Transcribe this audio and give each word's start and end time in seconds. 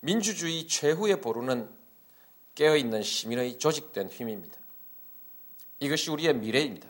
민주주의 0.00 0.66
최후의 0.66 1.20
보루는 1.20 1.68
깨어있는 2.54 3.02
시민의 3.02 3.58
조직된 3.58 4.08
힘입니다. 4.08 4.58
이것이 5.78 6.10
우리의 6.10 6.34
미래입니다. 6.34 6.88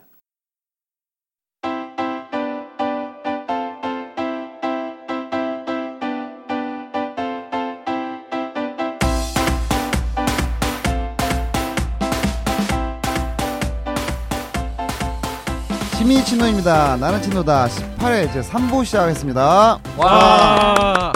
시민이 15.97 16.25
친노입니다. 16.25 16.97
나는 16.97 17.21
친노다. 17.21 17.67
18회 17.67 18.33
제 18.33 18.41
3부 18.41 18.83
시작하겠습니다. 18.85 19.79
와. 19.97 21.13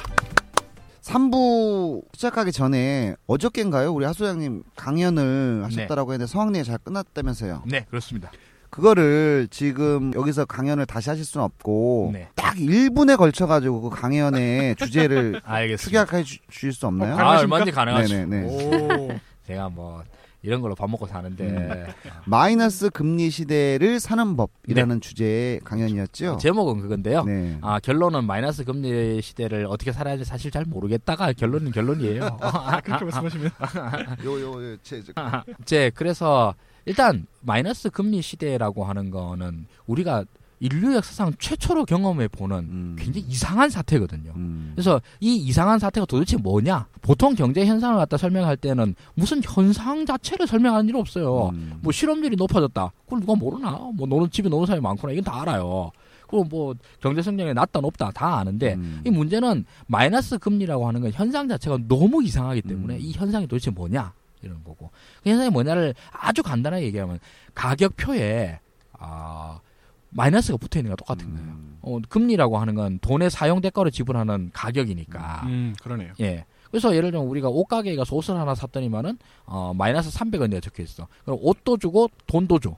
3부 1.06 2.02
시작하기 2.14 2.52
전에 2.52 3.16
어저께인가요? 3.28 3.94
우리 3.94 4.06
하소장님 4.06 4.64
강연을 4.76 5.62
하셨다라고 5.66 6.14
했는데 6.14 6.30
성황리에 6.32 6.64
잘 6.64 6.80
끝났다면서요. 6.80 7.64
네, 7.68 7.86
그렇습니다. 7.90 8.32
그거를 8.72 9.48
지금 9.52 10.12
여기서 10.16 10.46
강연을 10.46 10.88
다시 10.88 11.10
하실 11.10 11.24
수는 11.24 11.46
없고 11.46 12.10
네. 12.12 12.28
딱 12.36 12.56
1분에 12.56 13.18
걸쳐 13.18 13.46
가지고 13.46 13.82
그 13.82 13.90
강연의 13.92 14.76
주제를 14.78 15.42
알겠습니다. 15.46 16.06
축약해 16.06 16.24
주- 16.24 16.40
주실 16.50 16.74
수 16.74 16.88
없나요? 16.88 17.16
아, 17.18 17.38
얼마든지 17.40 17.72
가능하죠. 17.72 18.14
네네네. 18.14 18.48
오. 18.48 19.10
제가 19.46 19.70
뭐 19.70 20.04
이런 20.46 20.62
걸로 20.62 20.76
밥 20.76 20.90
먹고 20.90 21.08
사는데 21.08 21.48
음. 21.48 21.86
마이너스 22.26 22.90
금리 22.90 23.30
시대를 23.30 24.00
사는 24.00 24.38
법이라는 24.38 25.00
네. 25.00 25.00
주제의 25.00 25.60
강연이었죠. 25.64 26.38
제목은 26.38 26.82
그건데요. 26.82 27.24
네. 27.24 27.58
아 27.62 27.80
결론은 27.80 28.26
마이너스 28.26 28.64
금리 28.64 29.22
시대를 29.22 29.66
어떻게 29.68 29.92
살아야 29.92 30.14
할지 30.14 30.26
사실 30.26 30.52
잘 30.52 30.66
모르겠다가 30.66 31.34
결론은 31.34 31.72
결론이에요. 31.72 32.38
그렇게 32.84 33.06
말씀하시면 33.06 33.52
요요 34.24 34.74
요, 34.74 34.78
제, 34.84 35.02
제, 35.02 35.14
이제 35.62 35.92
그래서 35.96 36.54
일단 36.86 37.26
마이너스 37.42 37.90
금리 37.90 38.22
시대라고 38.22 38.86
하는 38.86 39.10
거는 39.10 39.66
우리가 39.88 40.26
인류 40.60 40.96
역사상 40.96 41.34
최초로 41.38 41.86
경험해 41.86 42.30
보는 42.30 42.58
음. 42.58 42.96
굉장히 42.98 43.28
이상한 43.28 43.70
사태거든요. 43.70 44.32
음. 44.36 44.72
그래서 44.74 45.02
이 45.20 45.36
이상한 45.36 45.80
사태가 45.80 46.06
도대체 46.06 46.38
뭐냐? 46.38 46.88
보통 47.02 47.36
경제 47.36 47.66
현상을 47.66 47.98
갖다 47.98 48.18
설명할 48.18 48.58
때는 48.58 48.96
무슨 49.16 49.42
현상 49.44 50.06
자체를 50.06 50.48
설명하는 50.48 50.90
일 50.90 50.96
없어요. 50.96 51.50
음. 51.54 51.74
뭐 51.82 51.92
실업률이 51.92 52.36
높아졌다. 52.38 52.92
그걸 53.06 53.20
누가 53.20 53.36
모르나? 53.36 53.72
뭐 53.94 54.08
노는 54.08 54.32
집에 54.32 54.50
노는 54.50 54.66
사람이 54.66 54.82
많구나. 54.82 55.14
이건 55.14 55.24
다 55.24 55.42
알아요. 55.42 55.92
그리고 56.28 56.44
뭐 56.46 56.76
경제 57.02 57.22
성장이 57.22 57.54
낮다 57.54 57.82
높다 57.82 58.12
다 58.12 58.38
아는데 58.38 58.74
음. 58.74 59.02
이 59.06 59.10
문제는 59.10 59.66
마이너스 59.88 60.38
금리라고 60.38 60.88
하는 60.88 61.02
건 61.02 61.12
현상 61.12 61.48
자체가 61.48 61.80
너무 61.88 62.24
이상하기 62.24 62.64
때문에 62.64 62.96
음. 62.96 63.00
이 63.00 63.12
현상이 63.12 63.48
도대체 63.48 63.72
뭐냐 63.72 64.14
이런 64.42 64.64
거고 64.64 64.90
그 65.24 65.30
현상이 65.30 65.50
뭐냐를 65.50 65.94
아주 66.12 66.42
간단하게 66.44 66.86
얘기하면 66.86 67.20
가격표에 67.54 68.60
아 68.94 69.60
마이너스가 70.16 70.58
붙어 70.58 70.80
있는 70.80 70.92
거 70.92 70.96
똑같은 70.96 71.30
거예요. 71.30 71.44
음. 71.52 71.78
어, 71.82 72.00
금리라고 72.10 72.58
하는 72.58 72.74
건 72.74 73.00
돈의 73.00 73.30
사용 73.30 73.62
대가로 73.62 73.90
지불하는 73.90 74.50
가격이니까. 74.54 75.44
음 75.46 75.76
그러네요. 75.82 76.14
예. 76.22 76.46
그래서 76.72 76.96
예를 76.96 77.12
들면 77.12 77.28
우리가 77.28 77.50
옷 77.50 77.66
가게에 77.66 77.96
가서 77.96 78.16
옷을 78.16 78.36
하나 78.36 78.56
샀더니만은 78.56 79.18
어 79.46 79.74
마이너스 79.76 80.10
300원이라 80.18 80.62
적혀 80.64 80.84
있어. 80.84 81.08
그럼 81.24 81.40
옷도 81.42 81.78
주고 81.78 82.10
돈도 82.28 82.60
줘. 82.60 82.76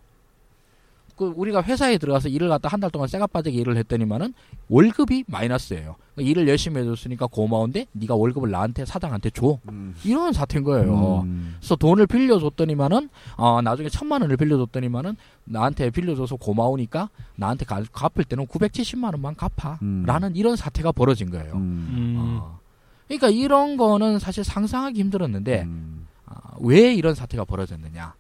그 1.18 1.34
우리가 1.36 1.64
회사에 1.64 1.98
들어가서 1.98 2.30
일을 2.30 2.48
갖다 2.48 2.70
한 2.70 2.80
달 2.80 2.92
동안 2.92 3.08
쇠가 3.08 3.26
빠지게 3.28 3.58
일을 3.58 3.76
했더니만은 3.78 4.34
월급이 4.70 5.24
마이너스예요. 5.28 5.96
그러니까 6.14 6.30
일을 6.32 6.48
열심히 6.48 6.80
해줬으니까 6.82 7.26
고마운데 7.28 7.88
네가 7.92 8.14
월급을 8.16 8.52
나한테 8.52 8.86
사장한테 8.86 9.32
줘. 9.32 9.58
음. 9.70 9.96
이런 10.06 10.32
사태인 10.32 10.64
거예요. 10.64 11.22
음. 11.26 11.56
그래서 11.60 11.76
돈을 11.76 12.06
빌려줬더니만은 12.08 13.10
어 13.36 13.62
나중에 13.64 13.90
천만 13.90 14.22
원을 14.22 14.38
빌려줬더니만은 14.38 15.18
나한테 15.46 15.90
빌려줘서 15.90 16.36
고마우니까 16.36 17.10
나한테 17.36 17.66
가- 17.66 17.82
갚을 17.92 18.24
때는 18.24 18.46
970만 18.46 19.06
원만 19.14 19.36
갚아. 19.36 19.80
음. 19.82 20.04
라는 20.06 20.36
이런 20.36 20.56
사태가 20.56 20.92
벌어진 20.92 21.32
거예요. 21.32 21.54
어. 21.56 22.60
그러니까 23.08 23.30
이런 23.30 23.78
거는 23.78 24.20
사실 24.20 24.44
상상하기 24.44 25.00
힘들었는데 25.00 25.64
음. 25.64 26.06
아, 26.26 26.36
왜 26.60 26.94
이런 26.94 27.16
사태가 27.16 27.46
벌어졌느냐 27.46 28.14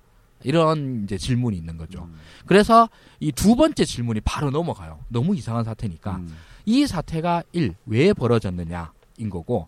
이런 0.47 1.03
이제 1.03 1.17
질문이 1.17 1.57
있는 1.57 1.77
거죠. 1.77 2.03
음. 2.03 2.15
그래서 2.45 2.89
이 3.19 3.31
두 3.31 3.55
번째 3.55 3.83
질문이 3.85 4.21
바로 4.21 4.49
넘어가요. 4.49 4.99
너무 5.09 5.35
이상한 5.35 5.63
사태니까 5.63 6.15
음. 6.17 6.35
이 6.65 6.87
사태가 6.87 7.43
일 7.51 7.75
왜 7.85 8.13
벌어졌느냐인 8.13 9.29
거고 9.29 9.67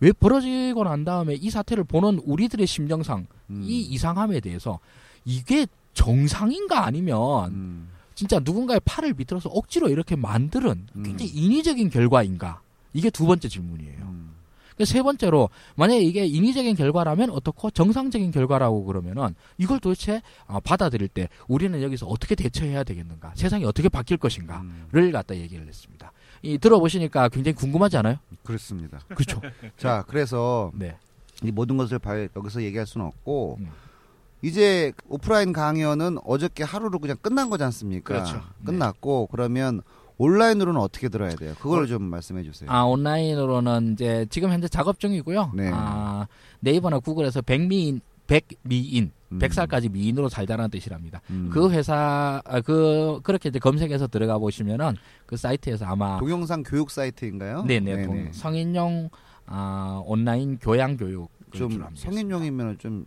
왜 0.00 0.12
벌어지고 0.12 0.84
난 0.84 1.04
다음에 1.04 1.34
이 1.34 1.50
사태를 1.50 1.84
보는 1.84 2.20
우리들의 2.24 2.66
심정상 2.66 3.26
음. 3.50 3.62
이 3.64 3.80
이상함에 3.82 4.40
대해서 4.40 4.78
이게 5.24 5.66
정상인가 5.94 6.84
아니면 6.86 7.50
음. 7.52 7.88
진짜 8.14 8.38
누군가의 8.38 8.80
팔을 8.84 9.14
비틀어서 9.14 9.48
억지로 9.50 9.88
이렇게 9.88 10.14
만드는 10.16 10.86
음. 10.96 11.02
굉장히 11.02 11.30
인위적인 11.32 11.90
결과인가 11.90 12.60
이게 12.92 13.10
두 13.10 13.26
번째 13.26 13.48
질문이에요. 13.48 14.30
음. 14.80 14.82
그세 14.82 15.02
번째로 15.02 15.50
만약에 15.76 16.00
이게 16.00 16.24
인위적인 16.26 16.74
결과라면 16.74 17.30
어떻고 17.30 17.70
정상적인 17.70 18.30
결과라고 18.30 18.84
그러면은 18.84 19.34
이걸 19.58 19.78
도대체 19.78 20.22
아, 20.46 20.58
받아들일 20.58 21.08
때 21.08 21.28
우리는 21.48 21.80
여기서 21.82 22.06
어떻게 22.06 22.34
대처해야 22.34 22.82
되겠는가 22.84 23.32
세상이 23.34 23.64
어떻게 23.66 23.88
바뀔 23.90 24.16
것인가를 24.16 24.64
음. 24.94 25.12
갖다 25.12 25.36
얘기를 25.36 25.66
했습니다. 25.66 26.12
이 26.42 26.56
들어보시니까 26.56 27.28
굉장히 27.28 27.54
궁금하지 27.54 27.98
않아요? 27.98 28.16
그렇습니다. 28.42 29.00
그렇죠. 29.08 29.42
자, 29.76 30.02
그래서 30.08 30.72
네. 30.74 30.96
이 31.42 31.50
모든 31.50 31.76
것을 31.76 31.98
발- 31.98 32.30
여기서 32.34 32.62
얘기할 32.62 32.86
수는 32.86 33.06
없고 33.06 33.58
음. 33.60 33.68
이제 34.42 34.92
오프라인 35.08 35.52
강연은 35.52 36.18
어저께 36.24 36.64
하루로 36.64 36.98
그냥 36.98 37.18
끝난 37.20 37.50
거지 37.50 37.62
않습니까? 37.64 38.14
그렇죠. 38.14 38.40
끝났고 38.64 39.28
그러면 39.30 39.82
온라인으로는 40.20 40.78
어떻게 40.78 41.08
들어야 41.08 41.30
돼요? 41.34 41.54
그걸 41.60 41.86
좀 41.86 42.02
말씀해 42.02 42.42
주세요. 42.42 42.70
아 42.70 42.82
온라인으로는 42.82 43.94
이제 43.94 44.26
지금 44.28 44.50
현재 44.50 44.68
작업 44.68 45.00
중이고요. 45.00 45.52
네. 45.54 45.70
아 45.72 46.26
네이버나 46.60 46.98
구글에서 46.98 47.40
백미인 47.40 48.02
백미인 48.26 49.12
음. 49.32 49.38
100살까지 49.38 49.90
미인으로 49.90 50.28
살자라는 50.28 50.70
뜻이랍니다. 50.70 51.22
음. 51.30 51.48
그 51.50 51.70
회사 51.70 52.42
아, 52.44 52.60
그 52.60 53.20
그렇게 53.22 53.48
이제 53.48 53.58
검색해서 53.58 54.08
들어가 54.08 54.36
보시면은 54.38 54.94
그 55.24 55.38
사이트에서 55.38 55.86
아마 55.86 56.18
동영상 56.18 56.62
교육 56.64 56.90
사이트인가요? 56.90 57.62
네네 57.62 58.02
동- 58.04 58.32
성인용 58.32 59.08
아, 59.46 60.02
온라인 60.04 60.58
교양 60.58 60.98
교육 60.98 61.30
좀 61.52 61.82
성인용이면 61.94 62.76
좀 62.78 63.06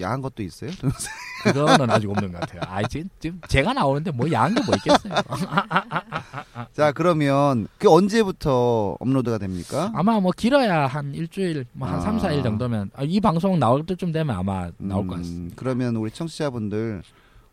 야한 0.00 0.20
것도 0.22 0.42
있어요? 0.42 0.70
그거는 1.44 1.88
아직 1.90 2.10
없는 2.10 2.32
것 2.32 2.40
같아요. 2.40 2.60
아 2.66 2.82
지금, 2.88 3.08
지금 3.20 3.40
제가 3.48 3.72
나오는데 3.72 4.10
뭐 4.10 4.30
야한 4.30 4.54
게 4.54 4.62
뭐 4.64 4.74
있겠어요. 4.76 5.12
자 6.72 6.92
그러면 6.92 7.68
그 7.78 7.88
언제부터 7.90 8.96
업로드가 9.00 9.38
됩니까? 9.38 9.90
아마 9.94 10.18
뭐 10.20 10.32
길어야 10.36 10.86
한 10.86 11.14
일주일 11.14 11.66
뭐한 11.72 11.96
아. 11.98 12.00
삼 12.00 12.18
3, 12.18 12.30
4일 12.30 12.42
정도면 12.42 12.90
아, 12.94 13.02
이 13.04 13.20
방송 13.20 13.58
나올 13.58 13.84
때쯤 13.86 14.12
되면 14.12 14.34
아마 14.36 14.70
나올 14.78 15.06
것 15.06 15.16
같습니다. 15.18 15.52
음, 15.52 15.56
그러면 15.56 15.96
우리 15.96 16.10
청취자분들 16.10 17.02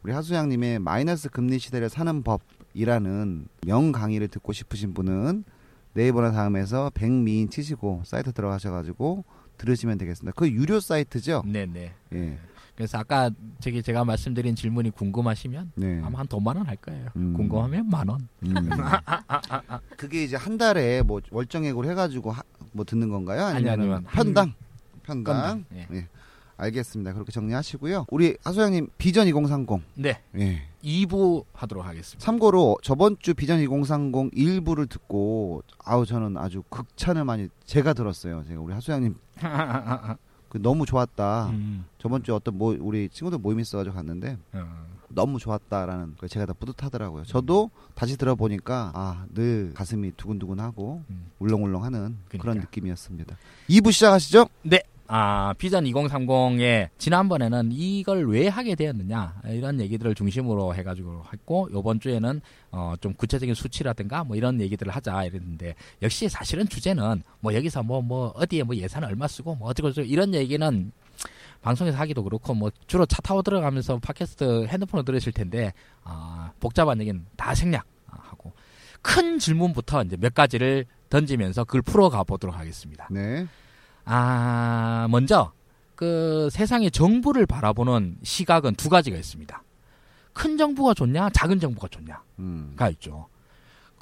우리 0.03 0.11
하수양님의 0.11 0.79
마이너스 0.79 1.29
금리 1.29 1.59
시대를 1.59 1.89
사는 1.89 2.23
법이라는 2.23 3.47
명 3.65 3.91
강의를 3.91 4.27
듣고 4.29 4.53
싶으신 4.53 4.93
분은 4.93 5.43
네이버나 5.93 6.31
다음에서 6.31 6.91
백미인 6.93 7.49
치시고 7.49 8.01
사이트 8.05 8.33
들어가셔가지고 8.33 9.23
들으시면 9.57 9.97
되겠습니다. 9.97 10.33
그 10.35 10.49
유료 10.49 10.79
사이트죠? 10.79 11.43
네네. 11.45 11.91
예. 12.13 12.37
그래서 12.75 12.97
아까 12.97 13.29
저기 13.59 13.83
제가 13.83 14.03
말씀드린 14.03 14.55
질문이 14.55 14.89
궁금하시면 14.91 15.73
네. 15.75 16.01
아마 16.03 16.19
한 16.19 16.27
돈 16.27 16.41
만 16.43 16.57
원 16.57 16.65
할 16.67 16.75
거예요. 16.77 17.07
음. 17.15 17.33
궁금하면 17.35 17.87
만 17.87 18.07
원. 18.07 18.27
음. 18.43 18.53
그게 19.97 20.23
이제 20.23 20.35
한 20.35 20.57
달에 20.57 21.01
뭐 21.03 21.21
월정액으로 21.29 21.89
해가지고 21.91 22.31
하- 22.31 22.41
뭐 22.71 22.83
듣는 22.83 23.09
건가요? 23.09 23.45
아니, 23.45 23.57
아니면 23.69 23.73
아니면 23.79 24.03
편당? 24.05 24.53
편당. 25.03 25.65
예. 25.75 25.87
예. 25.93 26.07
알겠습니다. 26.63 27.13
그렇게 27.13 27.31
정리하시고요. 27.31 28.05
우리 28.09 28.37
하소양님 28.43 28.87
비전 28.97 29.27
2030. 29.27 29.81
네. 29.95 30.21
예. 30.37 30.61
2부 30.83 31.45
하도록 31.53 31.85
하겠습니다. 31.85 32.23
참고로 32.23 32.77
저번 32.83 33.17
주 33.19 33.33
비전 33.33 33.59
2030 33.59 34.31
일부를 34.37 34.87
듣고 34.87 35.63
아우 35.83 36.05
저는 36.05 36.37
아주 36.37 36.63
극찬을 36.69 37.23
많이 37.25 37.47
제가 37.65 37.93
들었어요. 37.93 38.43
제가 38.47 38.61
우리 38.61 38.73
하소양님 38.73 39.15
그 40.49 40.61
너무 40.61 40.85
좋았다. 40.85 41.47
음. 41.49 41.85
저번 41.97 42.23
주 42.23 42.33
어떤 42.35 42.57
뭐 42.57 42.75
우리 42.79 43.09
친구들 43.09 43.39
모임 43.39 43.59
있어가지고 43.59 43.95
갔는데 43.95 44.37
어. 44.53 44.85
너무 45.09 45.39
좋았다라는 45.39 46.15
걸 46.17 46.29
제가 46.29 46.45
다 46.45 46.53
뿌듯하더라고요. 46.53 47.23
저도 47.25 47.69
다시 47.95 48.17
들어보니까 48.17 48.91
아 48.93 49.25
늘 49.33 49.71
가슴이 49.73 50.11
두근두근하고 50.17 51.03
음. 51.09 51.31
울렁울렁하는 51.39 52.17
그런 52.29 52.39
그러니까. 52.39 52.65
느낌이었습니다. 52.65 53.35
2부 53.69 53.91
시작하시죠? 53.91 54.47
네. 54.63 54.81
아, 55.07 55.53
비전 55.57 55.83
2030에 55.83 56.89
지난번에는 56.97 57.71
이걸 57.71 58.27
왜 58.29 58.47
하게 58.47 58.75
되었느냐 58.75 59.41
이런 59.45 59.81
얘기들을 59.81 60.15
중심으로 60.15 60.73
해가지고 60.75 61.23
했고 61.31 61.67
이번 61.71 61.99
주에는 61.99 62.41
어, 62.71 62.93
좀 63.01 63.13
구체적인 63.13 63.53
수치라든가 63.53 64.23
뭐 64.23 64.37
이런 64.37 64.61
얘기들을 64.61 64.93
하자 64.93 65.25
이랬는데 65.25 65.75
역시 66.01 66.29
사실은 66.29 66.67
주제는 66.67 67.23
뭐 67.41 67.53
여기서 67.53 67.83
뭐뭐 67.83 68.33
어디에 68.35 68.63
뭐 68.63 68.75
예산 68.75 69.03
얼마 69.03 69.27
쓰고 69.27 69.55
뭐 69.55 69.69
어쩌고 69.69 69.89
저쩌고 69.91 70.07
이런 70.07 70.33
얘기는 70.33 70.91
방송에서 71.61 71.97
하기도 71.97 72.23
그렇고 72.23 72.53
뭐 72.53 72.71
주로 72.87 73.05
차 73.05 73.21
타고 73.21 73.41
들어가면서 73.41 73.99
팟캐스트 73.99 74.67
핸드폰으로 74.67 75.03
들으실 75.03 75.33
텐데 75.33 75.73
아, 76.03 76.51
복잡한 76.59 76.99
얘기는 77.01 77.25
다 77.35 77.53
생략하고 77.55 78.53
큰 79.01 79.39
질문부터 79.39 80.03
이제 80.03 80.17
몇 80.17 80.33
가지를 80.33 80.85
던지면서 81.09 81.65
그걸 81.65 81.81
풀어가 81.81 82.23
보도록 82.23 82.57
하겠습니다. 82.57 83.07
네. 83.11 83.47
아, 84.05 85.07
먼저 85.09 85.51
그 85.95 86.49
세상의 86.51 86.91
정부를 86.91 87.45
바라보는 87.45 88.17
시각은 88.23 88.75
두 88.75 88.89
가지가 88.89 89.17
있습니다. 89.17 89.63
큰 90.33 90.57
정부가 90.57 90.93
좋냐, 90.93 91.29
작은 91.29 91.59
정부가 91.59 91.87
좋냐가 91.89 92.23
음. 92.39 92.75
있죠. 92.91 93.27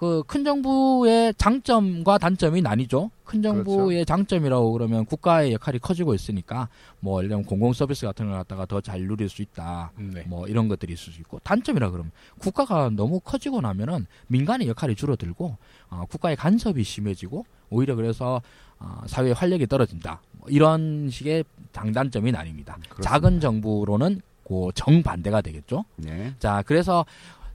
그 0.01 0.23
큰 0.25 0.43
정부의 0.43 1.31
장점과 1.37 2.17
단점이 2.17 2.63
나뉘죠. 2.63 3.11
큰 3.23 3.43
정부의 3.43 4.03
장점이라고 4.03 4.71
그러면 4.71 5.05
국가의 5.05 5.53
역할이 5.53 5.77
커지고 5.77 6.15
있으니까 6.15 6.69
뭐 6.99 7.19
예를 7.19 7.29
들면 7.29 7.45
공공 7.45 7.71
서비스 7.73 8.07
같은 8.07 8.25
걸 8.27 8.35
갖다가 8.39 8.65
더 8.65 8.81
잘 8.81 9.01
누릴 9.05 9.29
수 9.29 9.43
있다. 9.43 9.91
네. 9.99 10.23
뭐 10.25 10.47
이런 10.47 10.67
것들이 10.67 10.93
있을 10.93 11.13
수 11.13 11.21
있고 11.21 11.37
단점이라 11.43 11.91
그러면 11.91 12.11
국가가 12.39 12.89
너무 12.89 13.19
커지고 13.19 13.61
나면은 13.61 14.07
민간의 14.25 14.67
역할이 14.69 14.95
줄어들고 14.95 15.55
어, 15.91 16.05
국가의 16.09 16.35
간섭이 16.35 16.83
심해지고 16.83 17.45
오히려 17.69 17.93
그래서 17.95 18.41
어, 18.79 19.01
사회의 19.05 19.35
활력이 19.35 19.67
떨어진다 19.67 20.19
뭐 20.31 20.49
이런 20.49 21.11
식의 21.11 21.43
장단점이 21.73 22.31
나뉩니다. 22.31 22.73
그렇습니다. 22.89 23.01
작은 23.03 23.39
정부로는 23.39 24.21
그 24.47 24.69
정반대가 24.73 25.41
되겠죠. 25.41 25.85
네. 25.97 26.33
자 26.39 26.63
그래서 26.65 27.05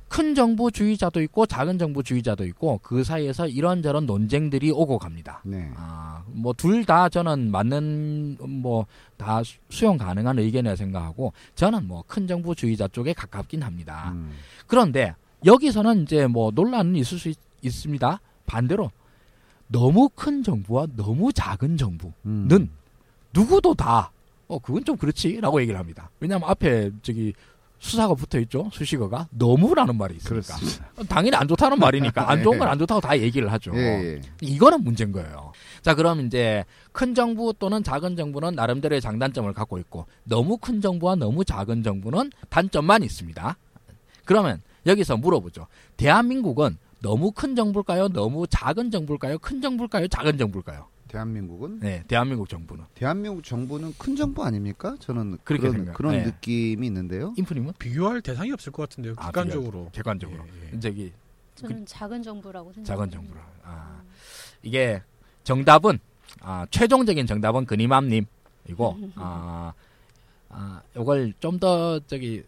큰 0.08 0.34
정부주의자도 0.36 1.20
있고 1.22 1.46
작은 1.46 1.78
정부주의자도 1.78 2.44
있고 2.46 2.78
그 2.82 3.02
사이에서 3.02 3.48
이런저런 3.48 4.06
논쟁들이 4.06 4.70
오고 4.70 4.98
갑니다. 4.98 5.40
네. 5.44 5.70
아, 5.74 6.22
뭐 6.28 6.52
둘 6.52 6.84
다 6.84 7.08
저는 7.08 7.50
맞는 7.50 8.38
뭐 8.60 8.86
다 9.16 9.40
수용 9.70 9.96
가능한 9.98 10.38
의견이라 10.38 10.76
생각하고 10.76 11.32
저는 11.54 11.86
뭐 11.88 12.04
큰 12.06 12.26
정부주의자 12.26 12.88
쪽에 12.88 13.12
가깝긴 13.14 13.62
합니다. 13.62 14.12
음. 14.14 14.32
그런데 14.66 15.14
여기서는 15.44 16.02
이제 16.02 16.26
뭐 16.26 16.50
논란은 16.54 16.96
있을 16.96 17.18
수 17.18 17.28
있, 17.28 17.36
습니다 17.70 18.20
반대로 18.46 18.90
너무 19.66 20.08
큰 20.14 20.42
정부와 20.44 20.86
너무 20.94 21.32
작은 21.32 21.76
정부는 21.76 22.12
음. 22.52 22.70
누구도 23.32 23.74
다 23.74 24.12
어, 24.46 24.58
그건 24.60 24.84
좀 24.84 24.96
그렇지 24.96 25.40
라고 25.40 25.60
얘기를 25.60 25.76
합니다. 25.78 26.08
왜냐하면 26.20 26.48
앞에 26.48 26.92
저기 27.02 27.32
수사가 27.78 28.14
붙어 28.14 28.38
있죠. 28.40 28.68
수식어가 28.72 29.28
너무라는 29.30 29.96
말이 29.96 30.16
있으니까. 30.16 30.56
그렇습니다. 30.56 30.86
당연히 31.08 31.36
안 31.36 31.46
좋다는 31.46 31.78
말이니까 31.78 32.28
안 32.30 32.42
좋은 32.42 32.58
건 32.58 32.66
안 32.68 32.78
좋다고 32.78 33.00
다 33.00 33.18
얘기를 33.18 33.52
하죠. 33.52 33.70
예, 33.74 33.80
예. 34.16 34.20
이거는 34.40 34.82
문제인 34.82 35.12
거예요. 35.12 35.52
자, 35.82 35.94
그럼 35.94 36.26
이제 36.26 36.64
큰 36.92 37.14
정부 37.14 37.52
또는 37.58 37.82
작은 37.84 38.16
정부는 38.16 38.54
나름대로의 38.54 39.00
장단점을 39.00 39.52
갖고 39.52 39.78
있고 39.78 40.06
너무 40.24 40.56
큰 40.56 40.80
정부와 40.80 41.14
너무 41.16 41.44
작은 41.44 41.82
정부는 41.82 42.32
단점만 42.48 43.02
있습니다. 43.04 43.56
그러면 44.24 44.62
여기서 44.86 45.16
물어보죠. 45.18 45.66
대한민국은 45.96 46.78
너무 47.02 47.30
큰 47.30 47.54
정부일까요? 47.54 48.08
너무 48.08 48.46
작은 48.48 48.90
정부일까요? 48.90 49.38
큰 49.38 49.60
정부일까요? 49.60 50.08
작은 50.08 50.38
정부일까요? 50.38 50.86
대한민국은 51.08 51.80
네, 51.80 52.02
대한민국 52.08 52.48
정부는. 52.48 52.84
대한민국 52.94 53.42
정부는 53.44 53.94
큰 53.98 54.16
정부 54.16 54.44
아닙니까? 54.44 54.96
저는 55.00 55.38
그렇게 55.44 55.62
그런 55.62 55.72
생각- 55.76 55.94
그런 55.94 56.12
네. 56.12 56.24
느낌이 56.24 56.86
있는데요. 56.86 57.32
인프님은 57.36 57.74
비교할 57.78 58.20
대상이 58.22 58.50
없을 58.52 58.72
것 58.72 58.88
같은데요. 58.88 59.14
아, 59.16 59.26
객관적으로. 59.26 59.90
객관적으로. 59.92 60.44
예, 60.64 60.72
예. 60.74 60.80
저기 60.80 61.12
저는 61.54 61.86
작은 61.86 62.22
정부라고 62.22 62.72
생각합니다. 62.72 62.94
작은 62.94 63.10
정부라. 63.10 63.46
아, 63.64 64.02
이게 64.62 65.02
정답은 65.44 65.98
아, 66.40 66.66
최종적인 66.70 67.26
정답은 67.26 67.64
그니맘님이고 67.66 68.26
아, 69.16 69.72
아, 70.50 70.82
이걸 70.96 71.32
좀 71.40 71.58
더 71.58 71.98
저기 72.00 72.44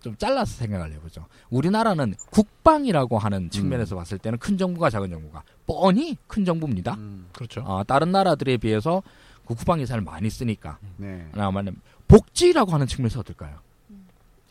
좀 0.00 0.14
잘라서 0.18 0.52
생각을 0.58 0.92
해보죠. 0.92 1.26
우리나라는 1.48 2.14
국방이라고 2.30 3.16
하는 3.18 3.48
측면에서 3.48 3.96
봤을 3.96 4.18
때는 4.18 4.38
큰 4.38 4.58
정부가 4.58 4.90
작은 4.90 5.08
정부가 5.08 5.42
뻔히 5.66 6.16
큰 6.26 6.44
정부입니다. 6.44 6.94
음. 6.94 7.26
그렇죠. 7.32 7.64
아, 7.66 7.84
다른 7.86 8.12
나라들에 8.12 8.56
비해서 8.58 9.02
그 9.46 9.54
국방 9.54 9.80
예산을 9.80 10.02
많이 10.02 10.30
쓰니까. 10.30 10.78
네. 10.96 11.26
그다음에 11.32 11.72
복지라고 12.08 12.72
하는 12.72 12.86
측면에서 12.86 13.20
어떨까요? 13.20 13.58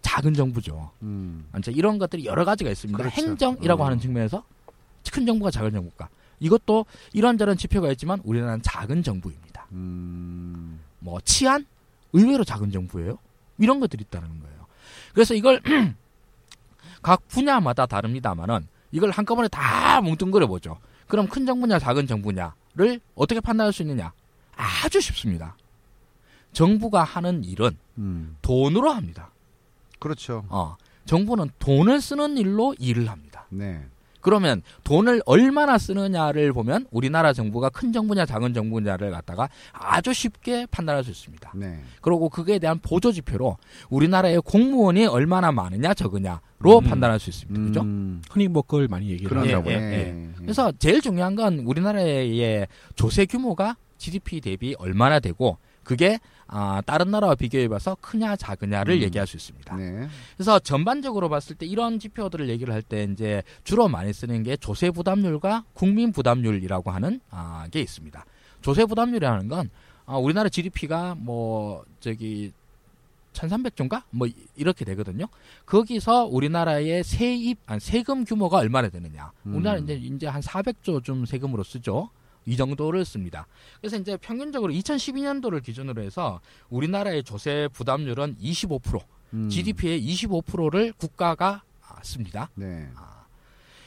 작은 0.02 0.34
정부죠. 0.34 0.92
음. 1.02 1.48
이런 1.70 1.98
것들이 1.98 2.26
여러 2.26 2.46
가지가 2.46 2.70
있습니다. 2.70 2.98
그렇죠. 2.98 3.16
행정이라고 3.16 3.82
어. 3.82 3.86
하는 3.86 4.00
측면에서 4.00 4.44
큰 5.12 5.26
정부가 5.26 5.50
작은 5.50 5.72
정부가 5.72 6.10
이것도 6.40 6.86
이런저런 7.14 7.58
지표가 7.58 7.92
있지만 7.92 8.20
우리나라는 8.24 8.62
작은 8.62 9.02
정부입니다. 9.04 9.68
음. 9.72 10.80
뭐 11.00 11.20
치안 11.22 11.66
의외로 12.12 12.44
작은 12.44 12.72
정부예요. 12.72 13.18
이런 13.58 13.80
것들이 13.80 14.04
있다는 14.04 14.28
거예요. 14.28 14.66
그래서 15.14 15.34
이걸 15.34 15.62
각 17.02 17.28
분야마다 17.28 17.86
다릅니다만은 17.86 18.68
이걸 18.92 19.10
한꺼번에 19.12 19.48
다 19.48 20.02
뭉뚱그려 20.02 20.48
보죠. 20.48 20.78
그럼 21.08 21.28
큰 21.28 21.46
정부냐 21.46 21.80
작은 21.80 22.08
정부냐를 22.08 23.00
어떻게 23.16 23.40
판단할 23.40 23.74
수 23.74 23.82
있느냐? 23.82 24.14
아주 24.56 25.02
쉽습니다. 25.02 25.56
정부가 26.52 27.04
하는 27.04 27.44
일은 27.44 27.78
음. 27.98 28.38
돈으로 28.42 28.92
합니다. 28.92 29.32
그렇죠. 30.00 30.46
어, 30.50 30.76
정부는 31.06 31.50
돈을 31.60 32.02
쓰는 32.02 32.38
일로 32.38 32.76
일을 32.80 33.10
합니다. 33.10 33.46
네. 33.50 33.86
그러면 34.24 34.64
돈을 34.84 35.22
얼마나 35.26 35.78
쓰느냐를 35.78 36.54
보면 36.54 36.88
우리나라 36.92 37.34
정부가 37.34 37.70
큰 37.70 37.92
정부냐 37.92 38.26
작은 38.26 38.54
정부냐를 38.54 39.12
갖다가 39.12 39.50
아주 39.74 40.14
쉽게 40.14 40.66
판단할 40.72 41.04
수 41.04 41.12
있습니다. 41.12 41.52
네. 41.56 41.80
그리고 42.02 42.30
그거에 42.30 42.58
대한 42.58 42.80
보조 42.80 43.12
지표로 43.12 43.58
우리나라의 43.90 44.42
공무원이 44.42 45.06
얼마나 45.06 45.52
많으냐 45.52 45.94
적으냐 45.94 46.42
로 46.60 46.80
음. 46.80 46.86
판단할 46.86 47.20
수 47.20 47.30
있습니다. 47.30 47.62
그죠? 47.62 47.82
음. 47.82 48.22
흔히 48.32 48.48
뭐 48.48 48.62
그걸 48.62 48.88
많이 48.88 49.10
얘기를 49.10 49.28
그런가 49.28 49.70
예. 49.70 49.76
예, 49.76 49.82
예. 49.94 50.30
그래서 50.38 50.72
제일 50.80 51.02
중요한 51.02 51.36
건 51.36 51.60
우리나라의 51.60 52.68
조세 52.96 53.26
규모가 53.26 53.76
GDP 53.98 54.40
대비 54.40 54.74
얼마나 54.80 55.20
되고 55.20 55.58
그게 55.84 56.20
아, 56.48 56.82
다른 56.86 57.10
나라와 57.12 57.36
비교해봐서 57.36 57.98
크냐 58.02 58.36
작으냐를 58.36 58.96
음. 58.96 59.02
얘기할 59.02 59.26
수 59.28 59.38
있습니다. 59.38 59.76
네. 59.76 60.08
그래서 60.36 60.60
전반적으로 60.60 61.28
봤을 61.30 61.56
때 61.56 61.66
이런 61.66 62.00
지표들을 62.00 62.48
얘기를 62.50 62.74
할 62.74 62.82
때 62.84 63.08
이제 63.12 63.44
주로 63.64 63.88
많이 63.88 64.12
쓰는 64.14 64.44
게 64.44 64.56
조세 64.58 64.92
부담률과 64.92 65.64
국민 65.74 66.12
부담률이라고 66.12 66.92
하는 66.92 67.20
아, 67.32 67.68
게 67.72 67.82
있습니다. 67.82 68.26
조세 68.62 68.86
부담률이라는 68.86 69.48
건 69.48 69.70
아, 70.06 70.18
우리나라 70.18 70.50
GDP가 70.50 71.16
뭐 71.18 71.84
저기 72.00 72.52
1300조인가? 73.34 74.04
뭐 74.12 74.28
이- 74.28 74.36
이렇게 74.56 74.86
되거든요. 74.86 75.26
거기서 75.66 76.26
우리나라의 76.26 77.04
세입 77.04 77.58
아니, 77.66 77.80
세금 77.80 78.26
규모가 78.26 78.58
얼마나 78.58 78.90
되느냐. 78.90 79.32
음. 79.48 79.56
우리나라 79.56 79.80
이제 79.80 79.96
이제 79.96 80.28
한 80.28 80.42
400조쯤 80.42 81.26
세금으로 81.26 81.64
쓰죠. 81.64 82.10
이 82.46 82.58
정도를 82.58 83.06
씁니다. 83.06 83.48
그래서 83.80 83.98
이제 83.98 84.18
평균적으로 84.18 84.74
2012년도를 84.74 85.64
기준으로 85.64 86.02
해서 86.02 86.40
우리나라의 86.70 87.24
조세 87.24 87.70
부담률은 87.74 88.38
25%, 88.42 89.02
음. 89.34 89.50
GDP의 89.50 90.02
25%를 90.02 90.94
국가가 90.98 91.64
아, 91.88 91.96
씁니다. 92.04 92.50
네. 92.56 92.88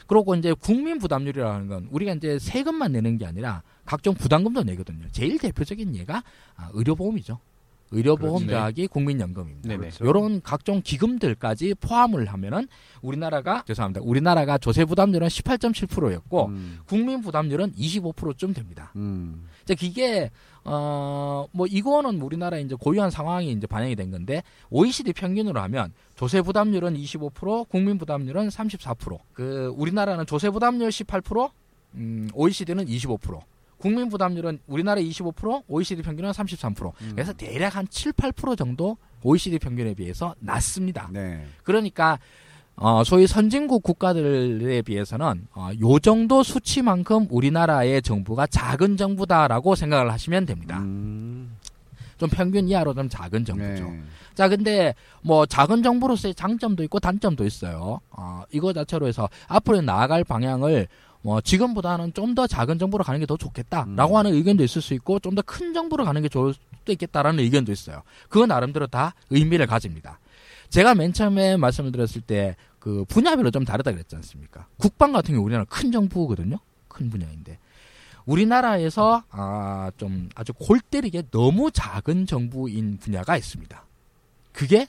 그리고 0.07 0.35
이제 0.37 0.55
국민 0.55 0.99
부담률이라는 0.99 1.67
건 1.67 1.89
우리가 1.91 2.15
이제 2.15 2.39
세금만 2.39 2.93
내는 2.93 3.19
게 3.19 3.27
아니라 3.27 3.63
각종 3.85 4.15
부담금도 4.15 4.63
내거든요. 4.63 5.07
제일 5.11 5.39
대표적인 5.39 5.97
예가 5.97 6.23
아, 6.57 6.71
의료보험이죠. 6.75 7.39
의료보험 7.91 8.47
그렇죠. 8.47 8.59
더하기 8.59 8.87
국민연금입니다. 8.89 9.69
네네. 9.69 9.79
그렇죠. 9.79 10.05
요런 10.05 10.43
각종 10.43 10.81
기금들까지 10.83 11.75
포함을 11.75 12.27
하면은 12.27 12.69
우리나라가 13.03 13.63
죄송합니다. 13.67 14.01
우리나라가 14.05 14.59
조세 14.59 14.85
부담률은 14.85 15.29
18.7%였고 15.29 16.47
음. 16.47 16.79
국민 16.87 17.21
부담률은 17.21 17.73
25%쯤 17.73 18.55
됩니다. 18.55 18.93
음. 18.97 19.47
이제 19.63 19.77
이게 19.81 20.31
어뭐 20.65 21.67
이거는 21.69 22.21
우리나라 22.21 22.59
이제 22.59 22.75
고유한 22.75 23.11
상황이 23.11 23.53
이제 23.53 23.67
반영이 23.67 23.95
된 23.95 24.11
건데 24.11 24.43
OECD 24.71 25.13
평균으로 25.13 25.61
하면 25.61 25.93
조세 26.17 26.43
부담률은 26.43 26.95
25%, 26.97 27.69
국민 27.69 27.99
부담률은 27.99 28.49
34%. 28.49 29.19
그 29.33 29.73
우리나라는 29.77 30.27
조세 30.27 30.51
부담률 30.51 30.89
18%, 30.89 31.51
음 31.95 32.29
OECD는 32.35 32.87
25%. 32.87 33.41
국민 33.79 34.09
부담률은 34.09 34.59
우리나라 34.67 35.01
25%, 35.01 35.65
OECD 35.69 36.03
평균은 36.03 36.31
33%. 36.31 36.93
음. 37.01 37.13
그래서 37.15 37.33
대략 37.33 37.77
한 37.77 37.87
7, 37.89 38.13
8% 38.13 38.57
정도 38.57 38.97
OECD 39.23 39.59
평균에 39.59 39.95
비해서 39.95 40.35
낮습니다. 40.39 41.09
네. 41.13 41.45
그러니까 41.63 42.19
어, 42.77 43.03
소위 43.05 43.27
선진국 43.27 43.83
국가들에 43.83 44.83
비해서는 44.83 45.47
어, 45.55 45.71
요 45.81 45.99
정도 45.99 46.43
수치만큼 46.43 47.27
우리나라의 47.31 48.03
정부가 48.03 48.47
작은 48.47 48.97
정부다라고 48.97 49.75
생각을 49.75 50.13
하시면 50.13 50.47
됩니다. 50.47 50.79
음. 50.79 51.57
좀 52.19 52.29
평균 52.31 52.69
이하로 52.69 52.95
좀 52.95 53.09
작은 53.09 53.45
정부죠. 53.45 53.85
네. 53.85 54.03
자, 54.35 54.49
근데 54.49 54.95
뭐 55.23 55.47
작은 55.47 55.83
정부로서의 55.83 56.35
장점도 56.35 56.83
있고 56.85 56.99
단점도 56.99 57.45
있어요. 57.45 58.01
어, 58.11 58.43
이거 58.53 58.73
자체로 58.73 59.07
해서 59.07 59.29
앞으로 59.49 59.81
나아갈 59.81 60.25
방향을 60.25 60.89
뭐 61.27 61.41
지금보다는 61.41 62.13
좀 62.15 62.35
더 62.37 62.47
작은 62.47 62.79
정부로 62.79 63.03
가는 63.03 63.19
게 63.19 63.27
더 63.27 63.37
좋겠다라고 63.37 64.15
음. 64.15 64.17
하는 64.19 64.35
의견도 64.35 64.63
있을 64.63 64.81
수 64.81 64.95
있고 64.95 65.19
좀 65.19 65.35
더 65.35 65.43
큰 65.43 65.75
정부로 65.75 66.05
가는 66.05 66.23
게 66.23 66.29
좋을 66.29 66.55
수도 66.55 66.93
있겠다라는 66.93 67.41
의견도 67.43 67.73
있어요. 67.73 68.03
그거 68.29 68.47
나름대로 68.47 68.87
다 68.87 69.15
의미를 69.31 69.67
가집니다. 69.67 70.21
제가 70.69 70.95
맨 70.95 71.13
처음에 71.13 71.57
말씀을 71.57 71.91
드렸을 71.93 72.21
때 72.23 72.55
그 72.79 73.05
분야별로 73.09 73.51
좀 73.51 73.65
다르다 73.65 73.91
그랬지 73.91 74.15
않습니까? 74.15 74.69
국방 74.77 75.11
같은 75.11 75.35
경우 75.35 75.45
우리나라 75.45 75.65
큰 75.69 75.91
정부거든요. 75.91 76.61
큰 76.87 77.11
분야인데 77.11 77.59
우리나라에서 78.27 79.25
아, 79.31 79.91
좀 79.97 80.29
아주 80.37 80.53
골 80.53 80.79
때리게 80.79 81.25
너무 81.33 81.73
작은 81.73 82.27
정부인 82.27 82.99
분야가 82.99 83.37
있습니다. 83.37 83.85
그게 84.53 84.87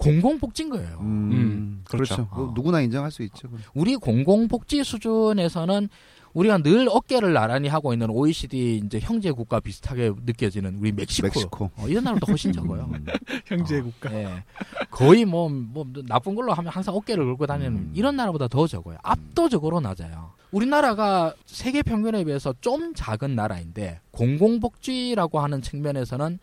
공공복지인 0.00 0.70
거예요. 0.70 0.98
음, 1.00 1.30
음, 1.32 1.82
그렇죠. 1.84 2.16
그렇죠. 2.16 2.28
뭐 2.34 2.48
어. 2.48 2.52
누구나 2.54 2.80
인정할 2.80 3.10
수 3.10 3.22
있죠. 3.22 3.48
그건. 3.48 3.60
우리 3.74 3.96
공공복지 3.96 4.82
수준에서는 4.82 5.88
우리가 6.32 6.58
늘 6.58 6.88
어깨를 6.88 7.32
나란히 7.32 7.68
하고 7.68 7.92
있는 7.92 8.08
OECD 8.08 8.82
이제 8.84 9.00
형제 9.00 9.32
국가 9.32 9.58
비슷하게 9.58 10.12
느껴지는 10.24 10.76
우리 10.80 10.92
멕시코, 10.92 11.26
멕시코. 11.26 11.70
어, 11.76 11.88
이런 11.88 12.04
나라보다 12.04 12.30
훨씬 12.30 12.52
적어요. 12.52 12.88
음. 12.92 13.04
형제 13.46 13.78
어, 13.78 13.82
국가. 13.82 14.14
예. 14.14 14.44
거의 14.90 15.24
뭐, 15.24 15.48
뭐 15.48 15.84
나쁜 16.06 16.34
걸로 16.34 16.52
하면 16.52 16.72
항상 16.72 16.94
어깨를 16.94 17.24
걸고 17.24 17.46
다니는 17.46 17.72
음. 17.72 17.92
이런 17.94 18.16
나라보다 18.16 18.48
더 18.48 18.66
적어요. 18.66 18.98
압도적으로 19.02 19.80
낮아요. 19.80 20.32
우리나라가 20.52 21.34
세계 21.46 21.82
평균에 21.82 22.24
비해서 22.24 22.54
좀 22.60 22.92
작은 22.94 23.34
나라인데 23.34 24.00
공공복지라고 24.10 25.40
하는 25.40 25.62
측면에서는 25.62 26.38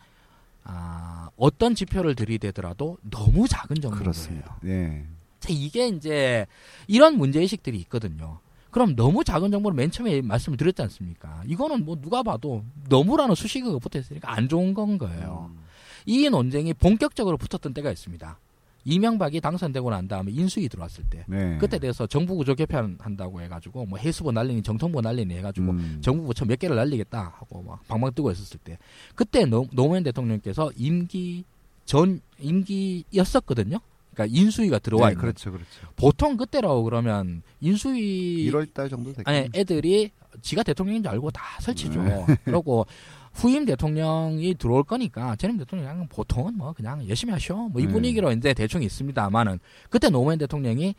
아, 0.68 1.30
어떤 1.36 1.74
지표를 1.74 2.14
들이대더라도 2.14 2.98
너무 3.10 3.48
작은 3.48 3.76
정도예요. 3.80 4.02
그렇습니다. 4.02 4.58
예. 4.64 5.04
자, 5.40 5.48
이게 5.50 5.88
이제 5.88 6.46
이런 6.86 7.16
문제 7.16 7.40
의식들이 7.40 7.78
있거든요. 7.80 8.38
그럼 8.70 8.94
너무 8.94 9.24
작은 9.24 9.50
정보를 9.50 9.74
맨 9.74 9.90
처음에 9.90 10.20
말씀을 10.20 10.58
드렸지 10.58 10.82
않습니까? 10.82 11.42
이거는 11.46 11.86
뭐 11.86 11.96
누가 11.96 12.22
봐도 12.22 12.64
너무라는 12.88 13.34
수식어가 13.34 13.78
붙어 13.78 13.98
있으니까 13.98 14.30
안 14.30 14.48
좋은 14.48 14.74
건 14.74 14.98
거예요. 14.98 15.50
음. 15.50 15.58
이 16.04 16.28
논쟁이 16.28 16.74
본격적으로 16.74 17.38
붙었던 17.38 17.72
때가 17.72 17.90
있습니다. 17.90 18.38
이명박이 18.88 19.42
당선되고 19.42 19.90
난 19.90 20.08
다음에 20.08 20.32
인수위 20.32 20.68
들어왔을 20.70 21.04
때 21.10 21.24
네. 21.28 21.58
그때 21.60 21.78
대해서 21.78 22.06
정부 22.06 22.34
구조 22.36 22.54
개편한다고 22.54 23.42
해가지고 23.42 23.84
뭐 23.84 23.98
해수부 23.98 24.32
날리니 24.32 24.62
정통부 24.62 25.02
날리니 25.02 25.34
해가지고 25.34 25.72
음. 25.72 25.98
정부 26.00 26.24
부처 26.24 26.46
몇 26.46 26.58
개를 26.58 26.74
날리겠다 26.76 27.34
하고 27.36 27.62
막 27.62 27.86
방방 27.86 28.14
뜨고 28.14 28.30
있었을 28.32 28.58
때 28.64 28.78
그때 29.14 29.44
노, 29.44 29.66
노무현 29.72 30.02
대통령께서 30.04 30.72
임기 30.74 31.44
전 31.84 32.20
임기였었거든요. 32.40 33.78
그러니까 34.14 34.36
인수위가 34.36 34.78
들어와 34.78 35.08
네, 35.08 35.12
있는 35.12 35.20
그렇죠, 35.20 35.52
그렇죠. 35.52 35.68
보통 35.94 36.38
그때라고 36.38 36.82
그러면 36.82 37.42
인수위 37.60 38.50
1월 38.50 38.72
달 38.72 38.88
정도 38.88 39.12
됐겠 39.12 39.28
아니 39.28 39.48
애들이 39.54 40.10
지가 40.40 40.62
대통령인 40.62 41.02
줄 41.02 41.12
알고 41.12 41.30
다 41.30 41.42
설치죠. 41.60 42.02
네. 42.02 42.26
그러고 42.44 42.86
후임 43.32 43.64
대통령이 43.64 44.54
들어올 44.54 44.84
거니까 44.84 45.36
전임 45.36 45.58
대통령이 45.58 46.06
보통은 46.08 46.56
뭐 46.56 46.72
그냥 46.72 47.06
열심히 47.08 47.32
하셔. 47.32 47.54
뭐이 47.54 47.86
네. 47.86 47.92
분위기로 47.92 48.32
이제 48.32 48.54
대충 48.54 48.82
있습니다만은 48.82 49.58
그때 49.90 50.10
노무현 50.10 50.38
대통령이 50.38 50.94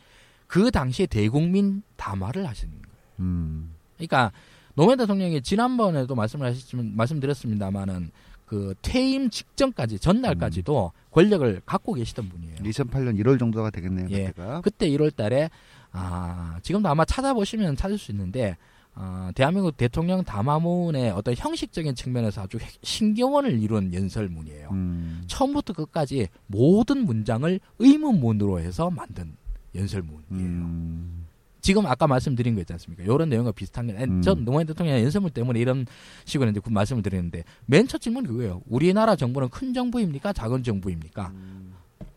그 0.48 0.72
당시에 0.72 1.06
대국민 1.06 1.84
담화를 1.96 2.48
하시는 2.48 2.74
거예요. 2.74 2.98
음. 3.20 3.76
그러니까 3.98 4.32
노무현 4.76 4.98
대통령이 4.98 5.42
지난번에도 5.42 6.16
말씀을 6.16 6.48
하셨지만 6.48 6.96
말씀드렸습니다만은 6.96 8.12
그 8.46 8.74
퇴임 8.82 9.30
직전까지 9.30 10.00
전날까지도 10.00 10.92
권력을 11.12 11.62
갖고 11.66 11.94
계시던 11.94 12.30
분이에요. 12.30 12.56
2008년 12.56 13.20
1월 13.20 13.38
정도가 13.38 13.70
되겠네요. 13.70 14.08
예. 14.10 14.28
그때가. 14.28 14.62
그때 14.62 14.90
1월 14.90 15.16
달에 15.16 15.52
아, 15.92 16.58
지금도 16.64 16.90
아마 16.90 17.06
찾아보시면 17.06 17.76
찾을 17.76 18.00
수 18.00 18.12
있는데 18.12 18.58
아, 19.02 19.32
대한민국 19.34 19.78
대통령 19.78 20.26
담화문의 20.26 21.12
어떤 21.12 21.34
형식적인 21.34 21.96
측면에서 21.96 22.42
아주 22.42 22.58
핵- 22.60 22.80
신경원을 22.84 23.62
이룬 23.62 23.94
연설문이에요. 23.94 24.70
음. 24.74 25.24
처음부터 25.28 25.72
끝까지 25.72 26.28
모든 26.48 27.06
문장을 27.06 27.60
의문문으로 27.80 28.60
해서 28.60 28.90
만든 28.90 29.32
연설문이에요. 29.74 30.24
음. 30.32 31.26
지금 31.62 31.86
아까 31.86 32.08
말씀드린 32.08 32.56
거 32.56 32.62
있지 32.62 32.74
않습니까? 32.74 33.04
이런 33.04 33.30
내용과 33.30 33.54
비슷한 33.54 33.88
게, 33.88 33.94
음. 33.94 34.22
전 34.22 34.44
노무현 34.44 34.66
대통령의 34.68 35.04
연설문 35.06 35.32
때문에 35.32 35.60
이런 35.62 35.86
식으로 36.26 36.50
이제 36.50 36.60
그 36.60 36.70
말씀을 36.70 37.02
드리는데, 37.02 37.44
맨 37.68 37.88
첫 37.88 38.02
질문이 38.02 38.28
그거예요. 38.28 38.62
우리나라 38.68 39.16
정부는 39.16 39.48
큰 39.50 39.74
정부입니까? 39.74 40.34
작은 40.34 40.64
정부입니까? 40.64 41.28
음. 41.34 41.74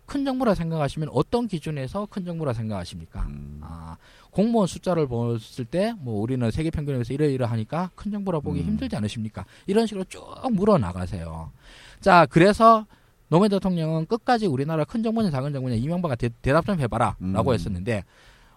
큰 0.07 0.25
정부라 0.25 0.55
생각하시면 0.55 1.09
어떤 1.12 1.47
기준에서 1.49 2.07
큰 2.11 2.25
정부라 2.25 2.53
생각하십니까? 2.53 3.23
음. 3.23 3.59
아, 3.62 3.97
공무원 4.33 4.67
숫자를 4.67 5.07
봤을 5.09 5.67
때, 5.67 5.95
뭐, 5.99 6.21
우리는 6.23 6.51
세계 6.51 6.71
평균에 6.71 6.97
비해서 6.97 7.12
이러이러하니까 7.12 7.91
큰 7.95 8.11
정부라 8.11 8.41
보기 8.41 8.61
음. 8.61 8.67
힘들지 8.67 8.97
않으십니까? 8.97 9.45
이런 9.67 9.87
식으로 9.87 10.05
쭉 10.09 10.25
물어 10.51 10.79
나가세요. 10.79 11.53
자, 12.01 12.27
그래서 12.31 12.87
노무현 13.29 13.51
대통령은 13.51 14.07
끝까지 14.07 14.47
우리나라 14.47 14.85
큰 14.85 15.03
정부냐 15.03 15.31
작은 15.31 15.53
정부냐 15.53 15.77
이명박아 15.77 16.15
대, 16.17 16.31
답좀 16.41 16.81
해봐라. 16.81 17.17
음. 17.21 17.35
라고 17.35 17.53
했었는데, 17.53 18.05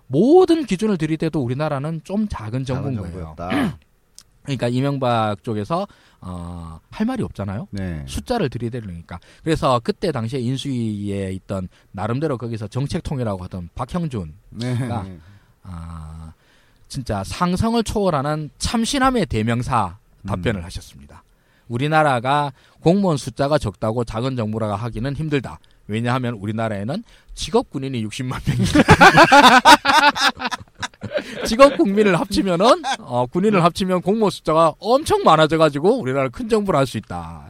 모든 0.08 0.66
기준을 0.66 0.98
들이대도 0.98 1.42
우리나라는 1.42 2.02
좀 2.06 2.28
작은 2.30 2.64
정부인 2.64 2.96
작은 2.96 3.12
거예요. 3.12 3.36
그러니까 4.44 4.70
이명박 4.70 5.44
쪽에서, 5.44 5.88
어, 6.22 6.80
할 6.90 7.06
말이 7.06 7.22
없잖아요. 7.22 7.68
네. 7.72 8.06
숫자를 8.08 8.50
들이대려니까. 8.50 9.20
그래서 9.44 9.82
그때 9.84 10.14
당시에 10.14 10.40
인수위에 10.40 11.34
있던 11.34 11.68
나름대로 11.92 12.38
거기서 12.38 12.70
정책통이라고 12.70 13.44
하던 13.44 13.70
박형준 13.76 14.36
네. 14.52 14.76
가- 15.66 15.72
아, 15.72 16.34
진짜 16.88 17.24
상성을 17.24 17.82
초월하는 17.84 18.50
참신함의 18.58 19.26
대명사 19.28 19.98
답변을 20.28 20.62
음. 20.62 20.66
하셨습니다. 20.66 21.24
우리나라가 21.68 22.52
공무원 22.82 23.18
숫자가 23.18 23.58
적다고 23.58 24.04
작은 24.04 24.36
정부라가 24.36 24.76
하기는 24.76 25.16
힘들다. 25.16 25.60
왜냐하면 25.88 26.36
우리나라에는 26.36 27.04
직업 27.34 27.70
군인이 27.70 28.06
60만 28.08 28.40
명이다. 28.48 28.82
직업 31.46 31.78
국민을 31.78 32.20
합치면은 32.20 32.84
어, 33.00 33.26
군인을 33.28 33.64
합치면 33.64 34.02
공무원 34.02 34.32
숫자가 34.32 34.74
엄청 34.80 35.24
많아져가지고 35.24 36.00
우리나라 36.00 36.30
큰 36.30 36.50
정부를 36.50 36.80
할 36.80 36.86
수 36.88 36.98
있다. 36.98 37.50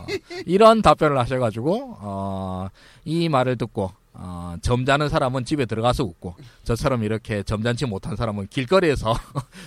어, 0.00 0.06
이런 0.46 0.82
답변을 0.82 1.18
하셔가지고 1.18 1.96
어, 2.00 2.68
이 3.04 3.28
말을 3.28 3.56
듣고 3.56 3.92
어, 4.22 4.54
점잖은 4.60 5.08
사람은 5.08 5.46
집에 5.46 5.64
들어가서 5.64 6.04
웃고 6.04 6.34
저처럼 6.64 7.04
이렇게 7.04 7.42
점잖지 7.42 7.86
못한 7.86 8.16
사람은 8.16 8.48
길거리에서 8.48 9.14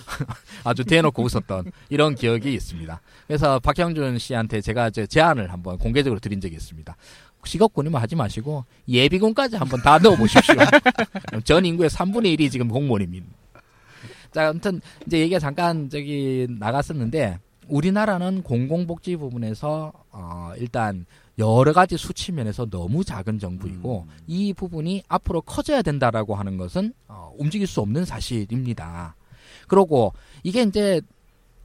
아주 0.62 0.84
대놓고 0.84 1.24
웃었던 1.24 1.72
이런 1.88 2.14
기억이 2.14 2.54
있습니다. 2.54 3.00
그래서 3.26 3.58
박형준 3.58 4.18
씨한테 4.18 4.60
제가 4.60 4.90
저 4.90 5.06
제안을 5.06 5.52
한번 5.52 5.76
공개적으로 5.76 6.20
드린 6.20 6.40
적이 6.40 6.54
있습니다. 6.54 6.96
직업군이면 7.44 8.00
하지 8.00 8.14
마시고 8.14 8.64
예비군까지 8.88 9.56
한번 9.56 9.82
다 9.82 9.98
넣어보십시오. 9.98 10.54
전 11.42 11.66
인구의 11.66 11.90
3분의 11.90 12.38
1이 12.38 12.50
지금 12.50 12.68
공무원입니다. 12.68 13.26
자, 14.32 14.48
아무튼 14.48 14.80
이제 15.04 15.18
얘기가 15.18 15.40
잠깐 15.40 15.90
저기 15.90 16.46
나갔었는데 16.48 17.40
우리나라는 17.68 18.42
공공복지 18.42 19.16
부분에서 19.16 19.92
어, 20.10 20.52
일단 20.58 21.06
여러 21.38 21.72
가지 21.72 21.96
수치 21.96 22.32
면에서 22.32 22.66
너무 22.66 23.04
작은 23.04 23.38
정부이고 23.38 24.06
음. 24.08 24.16
이 24.26 24.52
부분이 24.52 25.02
앞으로 25.08 25.42
커져야 25.42 25.82
된다라고 25.82 26.34
하는 26.34 26.56
것은 26.56 26.92
어, 27.08 27.32
움직일 27.36 27.66
수 27.66 27.80
없는 27.80 28.04
사실입니다. 28.04 29.16
그러고 29.66 30.12
이게 30.42 30.62
이제 30.62 31.00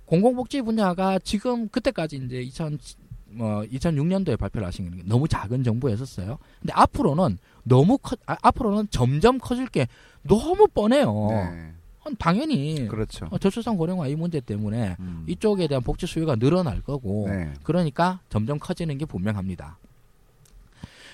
공공복지 0.06 0.62
분야가 0.64 1.20
지금 1.20 1.70
그때까지 1.70 2.18
이제 2.18 2.44
2000뭐 2.46 3.72
2006년도에 3.72 4.40
발표를 4.40 4.68
하신 4.68 4.90
게 4.90 5.04
너무 5.06 5.28
작은 5.28 5.64
정부였었어요. 5.64 6.40
근데 6.60 6.74
앞으로는 6.74 7.38
너무 7.64 8.00
커 8.00 8.16
아, 8.26 8.36
앞으로는 8.42 8.88
점점 8.90 9.38
커질 9.38 9.68
게 9.68 9.88
너무 10.24 10.68
뻔해요. 10.68 11.28
네. 11.30 11.74
당연히 12.18 12.88
그렇죠. 12.88 13.28
어, 13.32 13.38
저출산 13.38 13.78
고령화 13.78 14.08
이 14.08 14.16
문제 14.16 14.40
때문에 14.40 14.96
음. 15.00 15.26
이쪽에 15.28 15.68
대한 15.68 15.84
복지 15.84 16.08
수요가 16.08 16.36
늘어날 16.36 16.82
거고 16.82 17.28
네. 17.30 17.54
그러니까 17.64 18.20
점점 18.30 18.58
커지는 18.60 18.98
게 18.98 19.06
분명합니다. 19.06 19.78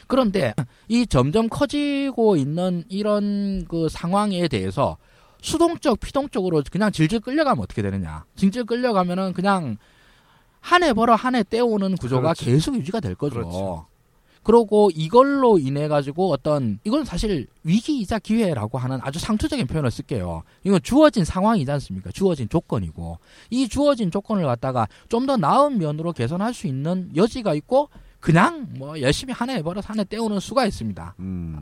그런데 0.07 0.53
이 0.87 1.07
점점 1.07 1.49
커지고 1.49 2.35
있는 2.35 2.83
이런 2.89 3.65
그 3.67 3.89
상황에 3.89 4.47
대해서 4.47 4.97
수동적, 5.41 5.99
피동적으로 5.99 6.63
그냥 6.71 6.91
질질 6.91 7.19
끌려가면 7.21 7.63
어떻게 7.63 7.81
되느냐? 7.81 8.25
질질 8.35 8.65
끌려가면은 8.65 9.33
그냥 9.33 9.77
한 10.61 10.81
해 10.83 10.93
벌어 10.93 11.13
한 11.15 11.35
해 11.35 11.43
떼오는 11.43 11.95
구조가 11.97 12.21
그렇죠. 12.33 12.45
계속 12.45 12.75
유지가 12.75 12.99
될 12.99 13.15
거죠. 13.15 13.35
그렇죠. 13.35 13.85
그러고 14.45 14.89
이걸로 14.95 15.57
인해 15.57 15.87
가지고 15.89 16.31
어떤 16.31 16.79
이건 16.85 17.03
사실 17.03 17.47
위기이자 17.63 18.19
기회라고 18.19 18.77
하는 18.77 18.99
아주 19.01 19.19
상투적인 19.19 19.67
표현을 19.67 19.89
쓸게요. 19.91 20.43
이건 20.63 20.79
주어진 20.83 21.25
상황이지 21.25 21.69
않습니까? 21.71 22.11
주어진 22.11 22.47
조건이고 22.47 23.17
이 23.49 23.67
주어진 23.67 24.11
조건을 24.11 24.45
갖다가 24.45 24.87
좀 25.09 25.25
더 25.25 25.35
나은 25.35 25.79
면으로 25.79 26.13
개선할 26.13 26.53
수 26.53 26.67
있는 26.67 27.09
여지가 27.15 27.55
있고 27.55 27.89
그냥 28.19 28.67
뭐 28.77 29.01
열심히 29.01 29.33
한 29.33 29.49
해 29.49 29.61
벌어서 29.63 29.87
한 29.89 29.99
해 29.99 30.03
때우는 30.03 30.39
수가 30.39 30.65
있습니다. 30.67 31.15
음. 31.19 31.59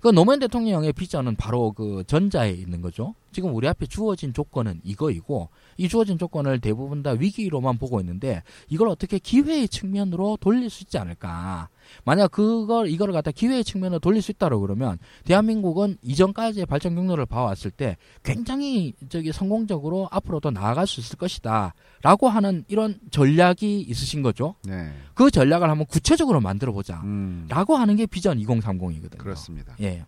그 0.00 0.08
노무현 0.08 0.38
대통령의 0.38 0.92
비전은 0.94 1.36
바로 1.36 1.72
그 1.72 2.04
전자에 2.06 2.52
있는 2.52 2.80
거죠. 2.80 3.14
지금 3.32 3.54
우리 3.54 3.68
앞에 3.68 3.86
주어진 3.86 4.32
조건은 4.32 4.80
이거이고 4.84 5.48
이 5.76 5.88
주어진 5.88 6.18
조건을 6.18 6.60
대부분 6.60 7.02
다 7.02 7.10
위기로만 7.10 7.78
보고 7.78 8.00
있는데 8.00 8.42
이걸 8.68 8.88
어떻게 8.88 9.18
기회의 9.18 9.68
측면으로 9.68 10.38
돌릴 10.40 10.70
수 10.70 10.84
있지 10.84 10.98
않을까? 10.98 11.68
만약 12.04 12.30
그걸 12.30 12.88
이거를 12.88 13.14
갖다 13.14 13.30
기회의 13.30 13.64
측면으로 13.64 13.98
돌릴 13.98 14.22
수 14.22 14.30
있다고 14.30 14.60
그러면 14.60 14.98
대한민국은 15.24 15.96
이전까지의 16.02 16.66
발전 16.66 16.94
경로를 16.94 17.26
봐왔을 17.26 17.70
때 17.70 17.96
굉장히 18.22 18.94
저기 19.08 19.32
성공적으로 19.32 20.08
앞으로도 20.10 20.50
나아갈 20.50 20.86
수 20.86 21.00
있을 21.00 21.16
것이다라고 21.16 22.28
하는 22.28 22.64
이런 22.68 22.98
전략이 23.10 23.80
있으신 23.80 24.22
거죠. 24.22 24.54
네. 24.64 24.92
그 25.14 25.30
전략을 25.30 25.68
한번 25.68 25.86
구체적으로 25.86 26.40
만들어 26.40 26.72
보자. 26.72 27.00
음. 27.04 27.46
라고 27.48 27.76
하는 27.76 27.96
게 27.96 28.06
비전 28.06 28.38
2030이거든요. 28.38 29.18
그렇습니다. 29.18 29.74
예. 29.80 30.04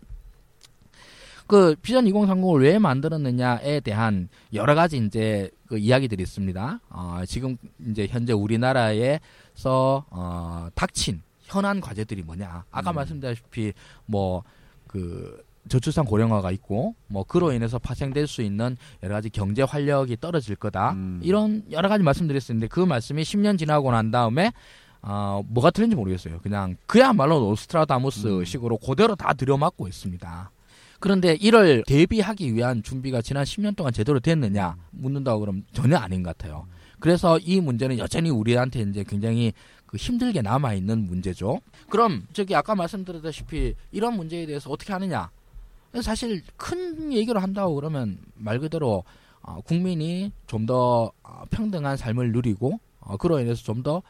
그 1.51 1.75
비전 1.81 2.05
2030을 2.05 2.61
왜 2.61 2.79
만들었느냐에 2.79 3.81
대한 3.81 4.29
여러 4.53 4.73
가지 4.73 4.97
이제 4.97 5.51
그 5.67 5.77
이야기들이 5.77 6.23
있습니다. 6.23 6.79
어, 6.89 7.21
지금 7.27 7.57
이제 7.89 8.07
현재 8.09 8.33
우리나라에서 8.33 10.05
어, 10.09 10.67
닥친 10.73 11.21
현안 11.41 11.81
과제들이 11.81 12.23
뭐냐? 12.23 12.63
아까 12.71 12.91
음. 12.91 12.95
말씀드렸다시피 12.95 13.73
뭐 14.05 14.43
그 14.91 15.41
저출산 15.69 16.05
고령화가 16.05 16.51
있고 16.51 16.95
뭐 17.07 17.23
그로 17.23 17.53
인해서 17.53 17.79
파생될 17.79 18.27
수 18.27 18.41
있는 18.41 18.75
여러 19.03 19.15
가지 19.15 19.29
경제 19.29 19.61
활력이 19.61 20.17
떨어질 20.19 20.55
거다. 20.55 20.91
음. 20.91 21.21
이런 21.23 21.63
여러 21.71 21.87
가지 21.87 22.03
말씀드렸었는데 22.03 22.67
그 22.67 22.81
말씀이 22.81 23.21
10년 23.21 23.57
지나고 23.57 23.91
난 23.91 24.11
다음에 24.11 24.51
어, 25.01 25.41
뭐가 25.47 25.71
틀린지 25.71 25.95
모르겠어요. 25.95 26.39
그냥 26.41 26.75
그야말로 26.87 27.39
노스트라다무스 27.39 28.39
음. 28.39 28.45
식으로 28.45 28.77
그대로 28.77 29.15
다 29.15 29.33
들어맞고 29.33 29.87
있습니다. 29.87 30.51
그런데 31.01 31.33
이를 31.33 31.83
대비하기 31.85 32.53
위한 32.53 32.81
준비가 32.83 33.21
지난 33.21 33.43
10년 33.43 33.75
동안 33.75 33.91
제대로 33.91 34.19
됐느냐 34.21 34.77
묻는다고 34.91 35.41
그러면 35.41 35.65
전혀 35.73 35.97
아닌 35.97 36.23
것 36.23 36.37
같아요. 36.37 36.67
그래서 36.99 37.37
이 37.39 37.59
문제는 37.59 37.97
여전히 37.97 38.29
우리한테 38.29 38.81
이제 38.81 39.03
굉장히 39.05 39.51
그 39.87 39.97
힘들게 39.97 40.41
남아 40.41 40.75
있는 40.75 41.07
문제죠. 41.07 41.59
그럼 41.89 42.25
저기 42.31 42.55
아까 42.55 42.75
말씀드렸다시피 42.75 43.73
이런 43.91 44.15
문제에 44.15 44.45
대해서 44.45 44.69
어떻게 44.69 44.93
하느냐? 44.93 45.29
사실 46.01 46.41
큰 46.55 47.11
얘기를 47.11 47.41
한다고 47.43 47.75
그러면 47.75 48.19
말 48.35 48.59
그대로 48.59 49.03
어, 49.41 49.59
국민이 49.61 50.31
좀 50.47 50.65
더 50.67 51.11
평등한 51.49 51.97
삶을 51.97 52.31
누리고 52.31 52.79
어, 53.01 53.17
그로 53.17 53.39
인해서 53.39 53.61
좀 53.63 53.81
더 53.83 54.01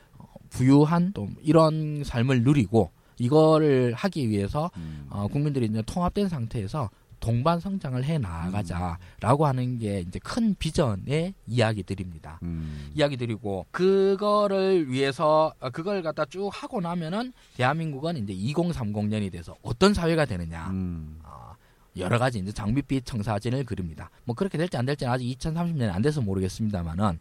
부유한 0.50 1.14
또 1.14 1.30
이런 1.42 2.04
삶을 2.04 2.44
누리고 2.44 2.92
이거를 3.22 3.94
하기 3.94 4.30
위해서 4.30 4.72
음. 4.78 5.06
어, 5.10 5.28
국민들이 5.28 5.68
이제 5.68 5.84
통합된 5.86 6.28
상태에서 6.28 6.90
동반 7.20 7.60
성장을 7.60 8.04
해 8.04 8.18
나가자라고 8.18 9.46
하는 9.46 9.78
게 9.78 10.00
이제 10.00 10.20
큰 10.24 10.56
비전의 10.56 11.36
이야기들입니다. 11.46 12.40
음. 12.42 12.90
이야기드리고 12.96 13.68
그거를 13.70 14.92
위해서 14.92 15.54
어, 15.60 15.70
그걸 15.70 16.02
갖다 16.02 16.26
쭉 16.26 16.50
하고 16.52 16.82
나면은 16.82 17.32
대한민국은 17.58 18.18
이제 18.18 18.34
2030년이 18.34 19.32
돼서 19.32 19.56
어떤 19.62 19.94
사회가 19.94 20.26
되느냐 20.26 20.68
음. 20.72 21.20
어, 21.24 21.54
여러 21.98 22.18
가지 22.18 22.40
이제 22.40 22.52
장밋빛 22.52 23.06
청사진을 23.06 23.66
그립니다. 23.66 24.10
뭐 24.24 24.36
그렇게 24.36 24.58
될지 24.58 24.76
안 24.78 24.88
될지는 24.88 25.14
아직 25.14 25.26
2030년이 25.38 25.94
안 25.94 26.02
돼서 26.02 26.22
모르겠습니다만은 26.22 27.20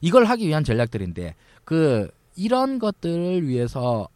이걸 0.00 0.24
하기 0.24 0.48
위한 0.48 0.64
전략들인데 0.64 1.36
그 1.64 2.10
이런 2.34 2.80
것들을 2.80 3.46
위해서 3.46 4.08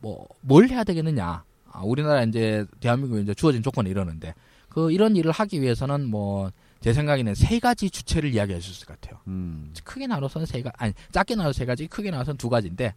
뭐 0.00 0.26
뭘 0.40 0.68
해야 0.68 0.84
되겠느냐? 0.84 1.44
아, 1.72 1.80
우리나라 1.82 2.22
이제 2.24 2.66
대한민국에 2.80 3.22
이제 3.22 3.34
주어진 3.34 3.62
조건이 3.62 3.90
이러는데 3.90 4.34
그 4.68 4.90
이런 4.92 5.16
일을 5.16 5.30
하기 5.32 5.60
위해서는 5.60 6.06
뭐 6.06 6.50
제 6.80 6.94
생각에는 6.94 7.34
세 7.34 7.58
가지 7.58 7.90
주체를 7.90 8.32
이야기할 8.32 8.62
수 8.62 8.70
있을 8.70 8.86
것 8.86 8.98
같아요. 8.98 9.20
음. 9.26 9.72
크게 9.84 10.06
나눠서는 10.06 10.46
세 10.46 10.62
가, 10.62 10.72
아니 10.78 10.94
작게 11.12 11.34
나눠서 11.34 11.58
세 11.58 11.66
가지, 11.66 11.86
크게 11.86 12.10
나눠서는 12.10 12.38
두 12.38 12.48
가지인데 12.48 12.94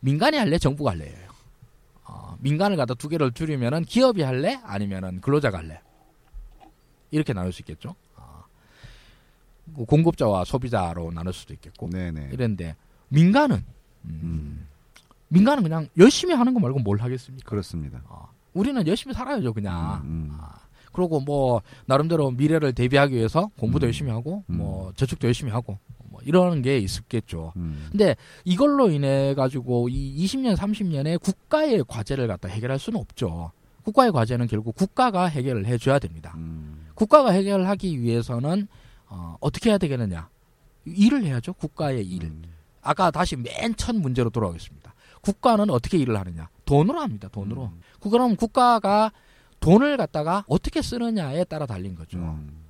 민간이 0.00 0.38
할래, 0.38 0.56
정부가 0.56 0.92
할래요. 0.92 1.14
어, 2.04 2.38
민간을 2.40 2.78
갖다 2.78 2.94
두 2.94 3.10
개를 3.10 3.32
줄이면은 3.32 3.84
기업이 3.84 4.22
할래, 4.22 4.58
아니면은 4.64 5.20
근로자가 5.20 5.58
할래. 5.58 5.82
이렇게 7.10 7.34
나눌 7.34 7.52
수 7.52 7.60
있겠죠. 7.60 7.94
어, 8.16 8.44
뭐 9.66 9.84
공급자와 9.84 10.46
소비자로 10.46 11.12
나눌 11.12 11.34
수도 11.34 11.52
있겠고 11.52 11.90
네네. 11.90 12.30
이런데 12.32 12.76
민간은 13.08 13.56
음, 14.06 14.20
음. 14.22 14.67
민간은 15.28 15.62
그냥 15.62 15.88
열심히 15.98 16.34
하는 16.34 16.54
거 16.54 16.60
말고 16.60 16.78
뭘 16.80 16.98
하겠습니까? 16.98 17.48
그렇습니다. 17.48 18.02
어, 18.08 18.28
우리는 18.54 18.86
열심히 18.86 19.14
살아야죠, 19.14 19.52
그냥. 19.52 20.00
음, 20.04 20.30
음. 20.32 20.36
아, 20.40 20.50
그리고 20.92 21.20
뭐 21.20 21.60
나름대로 21.86 22.30
미래를 22.30 22.72
대비하기 22.72 23.14
위해서 23.14 23.50
공부도 23.58 23.84
음. 23.84 23.88
열심히 23.88 24.10
하고 24.10 24.42
음. 24.50 24.56
뭐 24.58 24.92
저축도 24.96 25.26
열심히 25.28 25.52
하고 25.52 25.78
뭐 26.10 26.20
이러는 26.24 26.62
게 26.62 26.78
있었겠죠. 26.78 27.52
음. 27.56 27.88
근데 27.90 28.16
이걸로 28.44 28.90
인해 28.90 29.34
가지고 29.34 29.88
이 29.90 30.24
20년 30.24 30.56
30년에 30.56 31.20
국가의 31.20 31.84
과제를 31.86 32.26
갖다 32.26 32.48
해결할 32.48 32.78
수는 32.78 32.98
없죠. 32.98 33.52
국가의 33.84 34.12
과제는 34.12 34.48
결국 34.48 34.74
국가가 34.74 35.26
해결을 35.26 35.66
해줘야 35.66 35.98
됩니다. 35.98 36.34
음. 36.36 36.86
국가가 36.94 37.30
해결하기 37.30 38.00
위해서는 38.02 38.66
어, 39.06 39.36
어떻게 39.40 39.70
해야 39.70 39.78
되겠느냐? 39.78 40.28
일을 40.84 41.22
해야죠. 41.24 41.52
국가의 41.52 42.04
일. 42.06 42.24
음. 42.24 42.42
아까 42.82 43.10
다시 43.10 43.36
맨 43.36 43.74
첫 43.76 43.94
문제로 43.94 44.30
돌아오겠습니다. 44.30 44.87
국가는 45.20 45.68
어떻게 45.70 45.98
일을 45.98 46.18
하느냐? 46.18 46.48
돈으로 46.64 47.00
합니다. 47.00 47.28
돈으로. 47.32 47.64
음. 47.64 47.80
그럼 48.10 48.36
국가가 48.36 49.12
돈을 49.60 49.96
갖다가 49.96 50.44
어떻게 50.48 50.82
쓰느냐에 50.82 51.44
따라 51.44 51.66
달린 51.66 51.94
거죠. 51.94 52.18
음. 52.18 52.64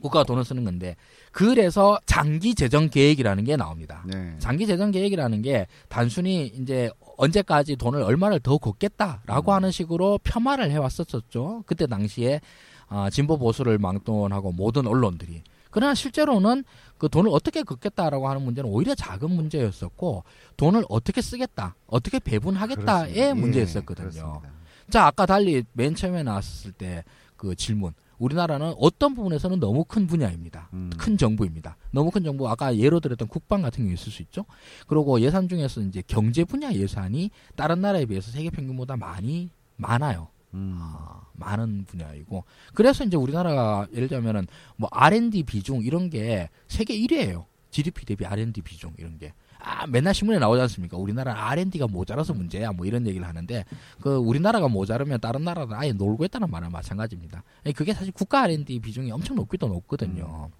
국가가 0.00 0.24
돈을 0.24 0.44
쓰는 0.44 0.64
건데 0.64 0.96
그래서 1.32 1.98
장기 2.04 2.54
재정 2.54 2.90
계획이라는 2.90 3.44
게 3.44 3.56
나옵니다. 3.56 4.04
네. 4.06 4.34
장기 4.38 4.66
재정 4.66 4.90
계획이라는 4.90 5.40
게 5.40 5.66
단순히 5.88 6.46
이제 6.46 6.90
언제까지 7.16 7.76
돈을 7.76 8.02
얼마를 8.02 8.40
더 8.40 8.58
걷겠다라고 8.58 9.52
음. 9.52 9.54
하는 9.54 9.70
식으로 9.70 10.18
폄하를 10.22 10.70
해왔었었죠. 10.70 11.64
그때 11.66 11.86
당시에 11.86 12.40
어, 12.88 13.08
진보 13.10 13.38
보수를 13.38 13.78
망론하고 13.78 14.52
모든 14.52 14.86
언론들이. 14.86 15.42
그러나 15.74 15.94
실제로는 15.94 16.64
그 16.98 17.08
돈을 17.08 17.30
어떻게 17.32 17.62
걷겠다라고 17.62 18.28
하는 18.28 18.42
문제는 18.42 18.70
오히려 18.70 18.94
작은 18.94 19.30
문제였었고 19.30 20.24
돈을 20.56 20.84
어떻게 20.88 21.20
쓰겠다, 21.20 21.74
어떻게 21.86 22.18
배분하겠다의 22.20 23.12
그렇습니다. 23.12 23.34
문제였었거든요. 23.34 24.40
예. 24.44 24.48
자, 24.90 25.06
아까 25.06 25.26
달리 25.26 25.64
맨 25.72 25.94
처음에 25.94 26.22
나왔을 26.22 26.72
때 26.72 27.04
그 27.44 27.54
질문. 27.54 27.92
우리나라는 28.18 28.74
어떤 28.78 29.14
부분에서는 29.14 29.60
너무 29.60 29.84
큰 29.84 30.06
분야입니다. 30.06 30.68
음. 30.72 30.88
큰 30.96 31.18
정부입니다. 31.18 31.76
너무 31.90 32.10
큰 32.10 32.22
정부, 32.22 32.48
아까 32.48 32.74
예로 32.76 33.00
들었던 33.00 33.28
국방 33.28 33.60
같은 33.60 33.84
경우 33.84 33.92
있을 33.92 34.10
수 34.10 34.22
있죠. 34.22 34.44
그리고 34.86 35.20
예산 35.20 35.48
중에서 35.48 35.80
이제 35.82 36.02
경제 36.06 36.44
분야 36.44 36.72
예산이 36.72 37.30
다른 37.56 37.80
나라에 37.80 38.06
비해서 38.06 38.30
세계 38.30 38.50
평균보다 38.50 38.96
많이 38.96 39.50
많아요. 39.76 40.28
음. 40.54 40.76
아, 40.78 41.22
많은 41.32 41.84
분야이고. 41.84 42.44
그래서 42.72 43.04
이제 43.04 43.16
우리나라가 43.16 43.86
예를 43.92 44.08
들면은 44.08 44.46
뭐 44.76 44.88
R&D 44.92 45.42
비중 45.42 45.82
이런 45.82 46.08
게 46.10 46.48
세계 46.68 46.96
1위예요. 46.96 47.44
GDP 47.70 48.06
대비 48.06 48.24
R&D 48.24 48.62
비중 48.62 48.94
이런 48.98 49.18
게. 49.18 49.34
아, 49.58 49.86
맨날 49.86 50.14
신문에 50.14 50.38
나오지 50.38 50.60
않습니까? 50.62 50.96
우리나라 50.96 51.48
R&D가 51.50 51.88
모자라서 51.88 52.34
문제야. 52.34 52.70
뭐 52.72 52.86
이런 52.86 53.06
얘기를 53.06 53.26
하는데 53.26 53.64
그 54.00 54.14
우리나라가 54.16 54.68
모자르면 54.68 55.20
다른 55.20 55.42
나라는 55.42 55.74
아예 55.74 55.92
놀고 55.92 56.24
있다는 56.26 56.50
말은 56.50 56.70
마찬가지입니다. 56.70 57.42
그게 57.74 57.94
사실 57.94 58.12
국가 58.12 58.42
R&D 58.42 58.78
비중이 58.80 59.10
엄청 59.10 59.36
높기도 59.36 59.66
높거든요. 59.68 60.50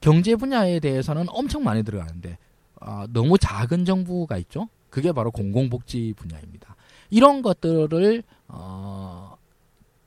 경제 0.00 0.34
분야에 0.34 0.80
대해서는 0.80 1.26
엄청 1.28 1.62
많이 1.62 1.82
들어가는데 1.82 2.38
아, 2.80 3.06
너무 3.12 3.38
작은 3.38 3.84
정부가 3.84 4.36
있죠. 4.38 4.68
그게 4.88 5.12
바로 5.12 5.30
공공복지 5.30 6.14
분야입니다. 6.16 6.74
이런 7.10 7.42
것들을 7.42 8.22
어, 8.48 9.36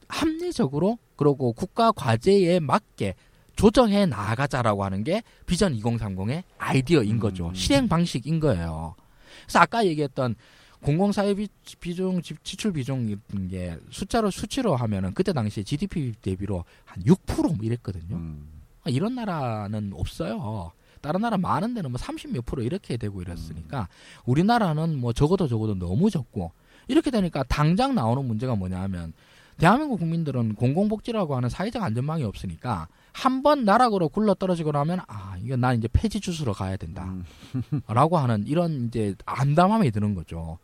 합리적으로 0.08 0.98
그리고 1.16 1.54
국가 1.54 1.92
과제에 1.92 2.60
맞게 2.60 3.16
조정해 3.56 4.06
나가자라고 4.06 4.84
하는 4.84 5.04
게 5.04 5.22
비전 5.46 5.78
2030의 5.78 6.44
아이디어인 6.58 7.20
거죠. 7.20 7.50
음. 7.50 7.54
실행 7.54 7.88
방식인 7.88 8.40
거예요. 8.40 8.96
그래서 9.44 9.60
아까 9.60 9.86
얘기했던 9.86 10.36
공공사회 10.82 11.34
비, 11.36 11.48
비중, 11.80 12.22
지- 12.22 12.36
지출 12.44 12.74
비중 12.74 13.08
이런 13.08 13.48
게 13.48 13.78
숫자로 13.90 14.32
수치로 14.32 14.76
하면은 14.76 15.14
그때 15.14 15.32
당시에 15.32 15.64
GDP 15.64 16.14
대비로 16.22 16.66
한 16.84 17.04
6%뭐 17.04 17.56
이랬거든요. 17.62 18.16
음. 18.16 18.50
아, 18.84 18.90
이런 18.90 19.16
나라는 19.16 19.94
없어요. 19.96 20.72
다른 21.00 21.22
나라 21.22 21.38
많은 21.38 21.74
데는 21.74 21.92
뭐 21.92 21.98
30 21.98 22.32
몇 22.32 22.46
프로 22.46 22.64
이렇게 22.64 22.98
되고 22.98 23.22
이랬으니까 23.22 23.88
우리나라는 24.26 24.98
뭐 25.00 25.14
적어도 25.14 25.48
적어도 25.48 25.76
너무 25.76 26.10
적고 26.10 26.52
이렇게 26.88 27.12
되니까 27.12 27.44
당장 27.44 27.96
나오는 27.96 28.24
문제가 28.26 28.56
뭐냐 28.56 28.82
하면 28.84 29.14
대한민국 29.58 30.00
국민들은 30.00 30.56
공공복지라고 30.56 31.36
하는 31.36 31.48
사회적 31.50 31.82
안전망이 31.84 32.24
없으니까 32.24 32.88
한 33.12 33.44
번 33.44 33.64
나락으로 33.66 34.10
굴러 34.10 34.34
떨어지고 34.34 34.72
나면 34.72 35.02
아 35.08 35.38
이거 35.44 35.56
난 35.56 35.78
이제 35.78 35.88
폐지 35.94 36.20
주스로 36.20 36.54
가야 36.54 36.76
된다. 36.78 37.04
음. 37.06 37.24
라고 37.88 38.18
하는 38.18 38.46
이런 38.48 38.88
이제 38.88 39.14
안담함이 39.26 39.92
드는 39.92 40.16
거죠. 40.16 40.58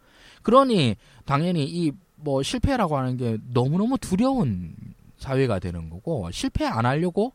그러니 0.44 0.96
당연히 1.26 1.66
이 1.66 1.92
뭐 2.22 2.44
실패라고 2.44 2.98
하는 2.98 3.16
게 3.16 3.38
너무너무 3.54 3.98
두려운 3.98 4.76
사회가 5.20 5.60
되는 5.60 5.90
거고 5.90 6.30
실패 6.32 6.66
안 6.66 6.86
하려고 6.86 7.32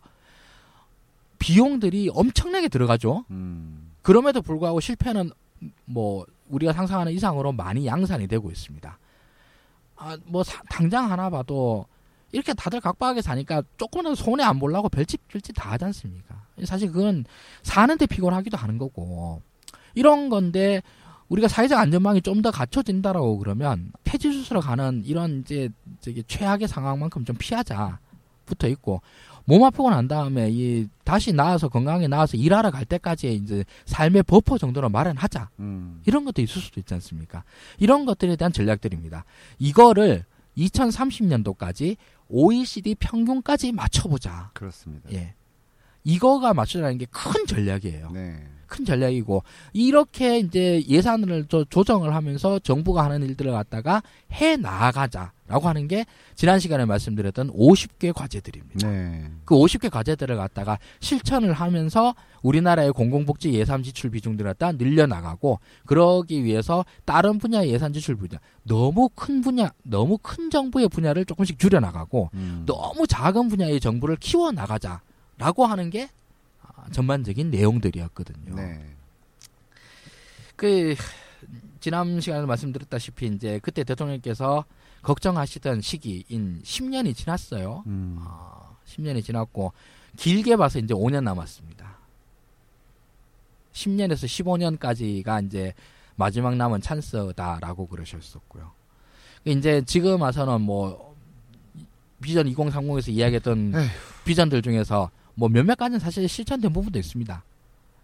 비용들이 1.39 2.11
엄청나게 2.13 2.69
들어가죠. 2.69 3.25
음. 3.31 3.93
그럼에도 4.03 4.43
불구하고 4.43 4.81
실패는 4.81 5.31
뭐 5.87 6.27
우리가 6.49 6.73
상상하는 6.73 7.13
이상으로 7.13 7.53
많이 7.53 7.87
양산이 7.87 8.27
되고 8.29 8.51
있습니다. 8.51 8.99
아, 9.97 10.19
뭐 10.27 10.43
사- 10.43 10.63
당장 10.69 11.11
하나 11.11 11.31
봐도 11.31 11.87
이렇게 12.33 12.53
다들 12.53 12.81
각박하게 12.81 13.23
사니까 13.23 13.63
조금은 13.77 14.15
손해 14.15 14.43
안 14.45 14.59
보려고 14.59 14.89
별짓 14.89 15.27
별짓 15.29 15.55
다 15.57 15.71
하지 15.73 15.85
않습니까? 15.87 16.43
사실 16.65 16.91
그건 16.91 17.25
사는데 17.63 18.07
피곤하기도 18.07 18.57
하는 18.57 18.79
거고 18.79 19.41
이런 19.95 20.29
건데 20.29 20.83
우리가 21.29 21.49
사회적 21.49 21.79
안전망이 21.79 22.21
좀 22.23 22.43
더 22.43 22.51
갖춰진다라고 22.51 23.39
그러면 23.39 23.93
폐지 24.05 24.31
수술로 24.33 24.61
가는 24.61 25.03
이런 25.07 25.41
이제 25.41 25.71
저기 26.01 26.23
최악의 26.25 26.69
상황만큼 26.69 27.25
좀 27.25 27.37
피하자 27.39 27.99
붙어 28.45 28.69
있고 28.69 29.01
몸 29.47 29.63
아프고 29.65 29.91
난 29.91 30.09
다음에 30.09 30.49
이 30.51 30.89
다시 31.05 31.33
나와서 31.33 31.69
건강하게 31.69 32.09
나와서 32.09 32.37
일하러 32.37 32.71
갈 32.71 32.85
때까지 32.85 33.35
이제 33.35 33.65
삶의 33.87 34.23
버퍼 34.25 34.57
정도로 34.59 34.89
마련하자 34.89 35.51
음. 35.61 36.01
이런 36.07 36.25
것도 36.25 36.41
있을 36.43 36.63
수도 36.63 36.81
있지 36.81 36.95
않습니까? 36.95 37.45
이런 37.79 38.07
것들에 38.07 38.37
대한 38.37 38.53
전략들입니다. 38.53 39.25
이거를 39.59 40.25
2030년도까지 40.57 41.97
OECD 42.29 42.95
평균까지 42.95 43.73
맞춰보자. 43.73 44.51
그렇습니다. 44.55 45.11
예. 45.13 45.35
이거가 46.05 46.55
맞추라는 46.55 46.99
게 46.99 47.07
큰 47.11 47.47
전략이에요. 47.47 48.11
네. 48.13 48.47
큰 48.67 48.85
전략이고 48.85 49.43
이렇게 49.73 50.39
이제 50.39 50.83
예산을 50.89 51.47
조- 51.47 51.65
조정을 51.65 52.15
하면서 52.15 52.59
정부가 52.59 53.05
하는 53.05 53.23
일들을 53.23 53.53
갖다가 53.53 54.03
해 54.33 54.57
나가자라고 54.57 55.69
하는 55.69 55.89
게 55.89 56.05
지난 56.35 56.59
시간에 56.59 56.85
말씀드렸던 56.85 57.51
50개 57.53 58.13
과제들입니다. 58.13 58.89
네. 58.91 59.31
그 59.45 59.55
50개 59.55 59.91
과제들을 59.91 60.37
갖다가 60.37 60.79
실천을 61.01 61.53
하면서 61.53 62.15
우리나라의 62.43 62.93
공공복지 62.93 63.53
예산 63.55 63.83
지출 63.83 64.11
비중들을 64.11 64.51
갖다 64.51 64.73
늘려나가고 64.73 65.61
그러기 65.87 66.45
위해서 66.45 66.85
다른 67.05 67.39
분야의 67.39 67.71
예산 67.71 67.93
지출 67.93 68.17
분야 68.17 68.39
너무 68.65 69.09
큰 69.15 69.41
분야 69.41 69.71
너무 69.83 70.19
큰 70.21 70.51
정부의 70.51 70.89
분야를 70.89 71.25
조금씩 71.25 71.59
줄여나가고 71.59 72.31
음. 72.35 72.63
너무 72.67 73.07
작은 73.07 73.49
분야의 73.49 73.81
정부를 73.81 74.17
키워나가자라고 74.17 75.67
하는 75.67 75.91
게 75.91 76.05
아, 76.05 76.24
전반적인 76.93 77.51
내용들이었거든요. 77.51 78.55
네. 78.55 78.85
그 80.57 80.95
지난 81.81 82.21
시간에 82.21 82.47
말씀드렸다시피 82.47 83.27
이제 83.27 83.61
그때 83.63 83.85
대통령께서 83.85 84.65
걱정하시던 85.03 85.81
시기인 85.81 86.63
10년이 86.63 87.15
지났어요. 87.15 87.85
음. 87.87 88.17
아, 88.21 88.77
10년이 88.87 89.23
지났고 89.23 89.73
길게 90.17 90.57
봐서 90.57 90.79
이제 90.79 90.95
5년 90.95 91.23
남았습니다. 91.25 91.99
10년에서 93.73 94.25
15년까지가 94.79 95.45
이제 95.47 95.75
마지막 96.17 96.57
남은 96.57 96.81
찬스다라고 96.81 97.87
그러셨었고요. 97.89 98.71
이제 99.45 99.83
지금 99.85 100.23
와서는 100.23 100.61
뭐 100.63 101.15
비전 102.23 102.47
2030에서 102.47 103.09
이야기했던 103.11 103.73
에휴. 103.75 103.89
비전들 104.25 104.63
중에서 104.63 105.11
뭐 105.35 105.49
몇몇 105.49 105.77
가지는 105.77 105.99
사실 105.99 106.29
실천된 106.29 106.73
부분도 106.73 106.99
있습니다. 106.99 107.43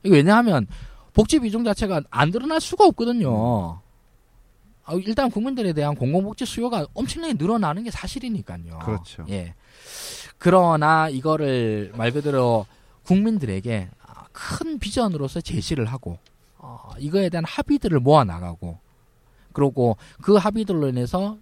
이거 0.03 0.15
왜냐하면 0.15 0.67
복지 1.13 1.39
비중 1.39 1.65
자체가 1.65 2.03
안 2.11 2.31
드러날 2.31 2.61
수가 2.61 2.87
없거든요. 2.87 3.81
아, 4.85 4.95
일단 5.05 5.31
국민들에 5.31 5.73
대한 5.73 5.95
공공복지 5.95 6.45
수요가 6.45 6.87
엄청나게 6.95 7.35
늘어나는 7.35 7.85
게 7.85 7.91
사실이니까요. 7.91 8.79
그렇죠. 8.81 9.27
예. 9.29 9.55
그러나 10.39 11.09
이거를 11.09 11.93
말 11.97 12.13
그대로 12.13 12.67
국민들에게 13.05 13.89
아, 14.07 14.25
큰 14.33 14.79
비전으로서 14.79 15.41
제시를 15.41 15.87
하고 15.87 16.19
어, 16.59 16.91
이거에 16.99 17.29
대한 17.29 17.45
합의들을 17.45 18.01
모아 18.01 18.25
나가고 18.25 18.79
그리고 19.53 19.97
그 20.23 20.37
합의들로 20.37 20.89
인해서 20.89 21.21
어, 21.33 21.39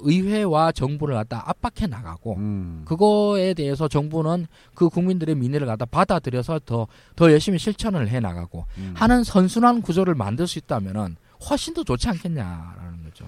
의회와 0.00 0.72
정부를 0.72 1.14
갖다 1.14 1.42
압박해 1.46 1.86
나가고 1.86 2.36
음. 2.36 2.82
그거에 2.84 3.54
대해서 3.54 3.88
정부는 3.88 4.46
그 4.74 4.88
국민들의 4.88 5.34
민의를 5.34 5.66
갖다 5.66 5.84
받아들여서 5.84 6.60
더, 6.64 6.86
더 7.16 7.32
열심히 7.32 7.58
실천을 7.58 8.08
해 8.08 8.20
나가고 8.20 8.66
음. 8.78 8.92
하는 8.96 9.24
선순환 9.24 9.82
구조를 9.82 10.14
만들 10.14 10.46
수 10.46 10.58
있다면은 10.58 11.16
훨씬 11.48 11.74
더 11.74 11.84
좋지 11.84 12.08
않겠냐라는 12.08 13.04
거죠. 13.04 13.26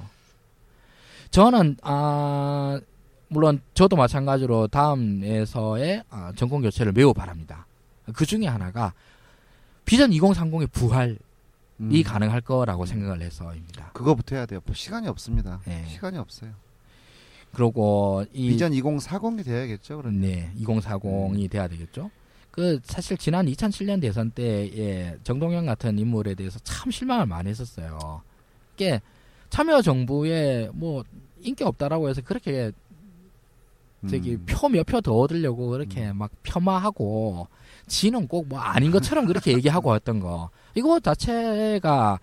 저는 1.31 1.77
아 1.83 2.81
물론 3.29 3.61
저도 3.75 3.97
마찬가지로 3.97 4.67
다음에서의 4.69 6.03
아, 6.11 6.33
정권 6.35 6.63
교체를 6.63 6.93
매우 6.93 7.15
바랍니다. 7.15 7.67
그 8.13 8.27
중에 8.27 8.47
하나가 8.47 8.93
비전 9.85 10.11
2030의 10.11 10.71
부활이 10.73 11.17
음. 11.81 12.03
가능할 12.05 12.43
거라고 12.43 12.87
생각을 12.87 13.23
해서입니다. 13.23 13.91
그거부터 13.93 14.37
해야 14.37 14.47
돼요. 14.47 14.61
뭐 14.65 14.75
시간이 14.75 15.09
없습니다. 15.09 15.61
예. 15.69 15.87
시간이 15.89 16.19
없어요. 16.19 16.53
그리고 17.53 18.25
이 18.33 18.51
비전 18.51 18.73
2040이 18.73 19.45
돼야겠죠. 19.45 19.97
그러면. 19.97 20.21
네, 20.21 20.53
2040이 20.61 21.51
돼야 21.51 21.67
되겠죠. 21.67 22.11
그 22.51 22.79
사실 22.83 23.17
지난 23.17 23.47
2007년 23.47 24.01
대선 24.01 24.31
때에 24.31 25.17
정동영 25.23 25.67
같은 25.67 25.99
인물에 25.99 26.35
대해서 26.35 26.59
참 26.61 26.91
실망을 26.91 27.27
많이 27.27 27.49
했었어요. 27.49 28.23
이게 28.75 29.01
참여 29.51 29.83
정부에 29.83 30.71
뭐 30.73 31.05
인기 31.41 31.65
없다라고 31.65 32.09
해서 32.09 32.21
그렇게 32.23 32.73
저기 34.09 34.35
음. 34.35 34.47
표몇 34.47 34.87
표 34.87 35.01
더 35.01 35.13
얻으려고 35.15 35.69
그렇게 35.69 36.13
막 36.13 36.31
폄하하고 36.43 37.49
지는 37.87 38.27
꼭 38.29 38.47
뭐 38.49 38.59
아닌 38.59 38.91
것처럼 38.91 39.27
그렇게 39.27 39.53
얘기하고 39.53 39.93
했던 39.97 40.21
거 40.21 40.49
이거 40.75 40.99
자체가 41.01 42.19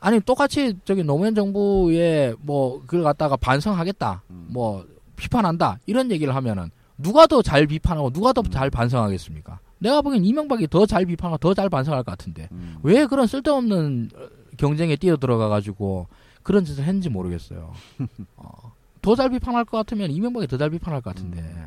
아니 0.00 0.20
똑같이 0.20 0.76
저기 0.84 1.02
노무현 1.02 1.34
정부에 1.34 2.34
뭐 2.40 2.80
그걸 2.82 3.02
갖다가 3.04 3.36
반성하겠다 3.36 4.22
음. 4.30 4.48
뭐 4.50 4.84
비판한다 5.16 5.78
이런 5.86 6.10
얘기를 6.10 6.34
하면은 6.34 6.70
누가 6.98 7.26
더 7.26 7.40
잘 7.42 7.66
비판하고 7.66 8.10
누가 8.10 8.32
더 8.32 8.42
음. 8.42 8.50
잘 8.50 8.68
반성하겠습니까? 8.70 9.60
내가 9.78 10.02
보기엔 10.02 10.24
이명박이 10.24 10.68
더 10.68 10.84
잘 10.86 11.06
비판하고 11.06 11.38
더 11.38 11.54
잘 11.54 11.68
반성할 11.70 12.02
것 12.04 12.10
같은데 12.16 12.48
음. 12.52 12.76
왜 12.82 13.06
그런 13.06 13.26
쓸데없는 13.26 14.10
어, 14.14 14.26
경쟁에 14.58 14.96
뛰어들어가 14.96 15.48
가지고 15.48 16.06
그런 16.42 16.64
짓을 16.64 16.84
했는지 16.84 17.08
모르겠어요. 17.08 17.72
어, 18.36 18.73
더 19.04 19.14
잘 19.14 19.28
비판할 19.30 19.64
것 19.66 19.76
같으면 19.76 20.10
이명박이 20.10 20.46
더 20.46 20.56
잘 20.56 20.70
비판할 20.70 21.02
것 21.02 21.14
같은데 21.14 21.40
음. 21.40 21.66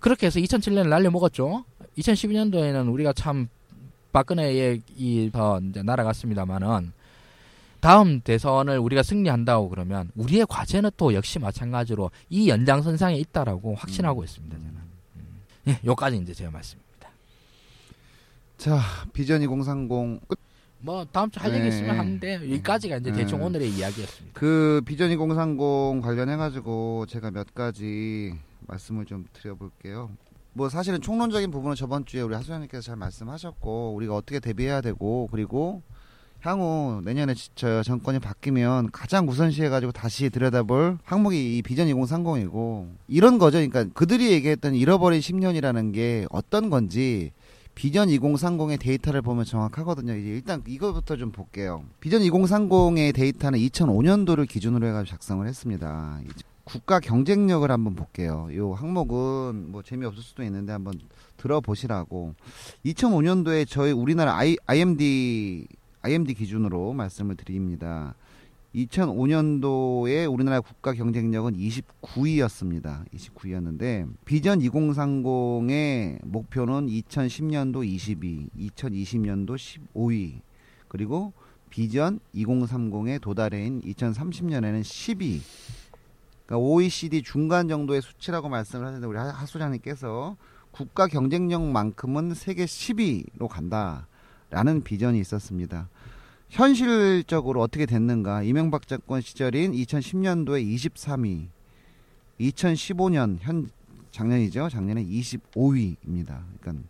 그렇게 0.00 0.26
해서 0.26 0.40
2007년에 0.40 0.88
날려 0.88 1.10
먹었죠. 1.10 1.64
2012년도에는 1.98 2.92
우리가 2.92 3.12
참 3.12 3.48
박근혜의 4.12 4.82
이더 4.96 5.60
이제 5.68 5.82
날아갔습니다만은 5.82 6.92
다음 7.80 8.20
대선을 8.20 8.78
우리가 8.78 9.02
승리한다고 9.02 9.68
그러면 9.68 10.10
우리의 10.14 10.46
과제는 10.48 10.90
또 10.96 11.12
역시 11.14 11.38
마찬가지로 11.38 12.10
이 12.30 12.48
연장선상에 12.48 13.16
있다라고 13.16 13.74
확신하고 13.74 14.24
있습니다. 14.24 14.56
저는. 14.56 14.72
음. 15.16 15.42
예, 15.68 15.78
요까지 15.84 16.16
이제 16.16 16.32
제 16.32 16.48
말씀입니다. 16.48 17.08
자, 18.56 18.80
비전 19.12 19.42
2030 19.42 20.26
끝. 20.28 20.38
뭐 20.84 21.06
다음 21.10 21.30
주할 21.30 21.50
네. 21.50 21.58
얘기 21.60 21.68
있으면 21.68 21.98
하는데 21.98 22.34
여기까지가 22.34 22.98
이제 22.98 23.10
대충 23.10 23.38
네. 23.38 23.44
오늘의 23.46 23.70
이야기였습니다. 23.70 24.38
그 24.38 24.82
비전 24.84 25.10
2030 25.10 26.02
관련해 26.02 26.36
가지고 26.36 27.06
제가 27.08 27.30
몇 27.30 27.54
가지 27.54 28.34
말씀을 28.66 29.06
좀 29.06 29.24
드려볼게요. 29.32 30.10
뭐 30.52 30.68
사실은 30.68 31.00
총론적인 31.00 31.50
부분은 31.50 31.74
저번 31.74 32.04
주에 32.04 32.20
우리 32.20 32.34
하수장님께서 32.34 32.82
잘 32.82 32.96
말씀하셨고 32.96 33.94
우리가 33.94 34.14
어떻게 34.14 34.40
대비해야 34.40 34.82
되고 34.82 35.26
그리고 35.32 35.80
향후 36.42 37.00
내년에 37.02 37.32
지- 37.32 37.48
저 37.54 37.82
정권이 37.82 38.18
바뀌면 38.18 38.90
가장 38.92 39.26
우선시해 39.26 39.70
가지고 39.70 39.90
다시 39.92 40.28
들여다볼 40.28 40.98
항목이 41.02 41.56
이 41.56 41.62
비전 41.62 41.86
2030이고 41.88 42.90
이런 43.08 43.38
거죠. 43.38 43.56
그러니까 43.56 43.86
그들이 43.94 44.32
얘기했던 44.32 44.74
잃어버린 44.74 45.20
10년이라는 45.20 45.94
게 45.94 46.26
어떤 46.28 46.68
건지 46.68 47.32
비전 47.74 48.08
2030의 48.08 48.78
데이터를 48.80 49.22
보면 49.22 49.44
정확하거든요. 49.44 50.14
이제 50.14 50.28
일단 50.28 50.62
이거부터 50.66 51.16
좀 51.16 51.32
볼게요. 51.32 51.84
비전 52.00 52.22
2030의 52.22 53.14
데이터는 53.14 53.58
2005년도를 53.58 54.48
기준으로 54.48 54.86
해가지고 54.86 55.10
작성을 55.10 55.46
했습니다. 55.46 56.20
국가 56.64 56.98
경쟁력을 56.98 57.70
한번 57.70 57.94
볼게요. 57.94 58.48
이 58.50 58.58
항목은 58.58 59.70
뭐 59.70 59.82
재미없을 59.82 60.22
수도 60.22 60.42
있는데 60.44 60.72
한번 60.72 60.94
들어보시라고. 61.36 62.34
2005년도에 62.86 63.68
저희 63.68 63.92
우리나라 63.92 64.38
IMD 64.66 65.66
IMD 66.02 66.34
기준으로 66.34 66.92
말씀을 66.92 67.34
드립니다. 67.34 68.14
2005년도에 68.74 70.30
우리나라 70.30 70.60
국가 70.60 70.92
경쟁력은 70.92 71.54
29위였습니다. 71.54 73.08
29위였는데 73.12 74.08
비전 74.24 74.58
2030의 74.58 76.18
목표는 76.24 76.86
2010년도 76.88 77.86
22, 77.86 78.48
2020년도 78.58 79.56
15위, 79.94 80.40
그리고 80.88 81.32
비전 81.70 82.18
2030의 82.34 83.20
도달해인 83.20 83.80
2030년에는 83.82 84.80
10위. 84.82 85.40
그러니까 86.46 86.58
OECD 86.58 87.22
중간 87.22 87.68
정도의 87.68 88.02
수치라고 88.02 88.48
말씀을 88.48 88.86
하셨는데 88.86 89.06
우리 89.06 89.18
하 89.18 89.46
소장님께서 89.46 90.36
국가 90.72 91.06
경쟁력만큼은 91.06 92.34
세계 92.34 92.64
10위로 92.64 93.46
간다라는 93.48 94.82
비전이 94.82 95.20
있었습니다. 95.20 95.88
현실적으로 96.48 97.60
어떻게 97.60 97.86
됐는가? 97.86 98.42
이명박 98.42 98.86
정권 98.86 99.20
시절인 99.20 99.72
2010년도에 99.72 100.64
23위, 100.74 101.48
2015년 102.40 103.38
현 103.40 103.70
작년이죠. 104.10 104.68
작년에 104.68 105.04
25위입니다. 105.04 106.42
그러니까 106.60 106.84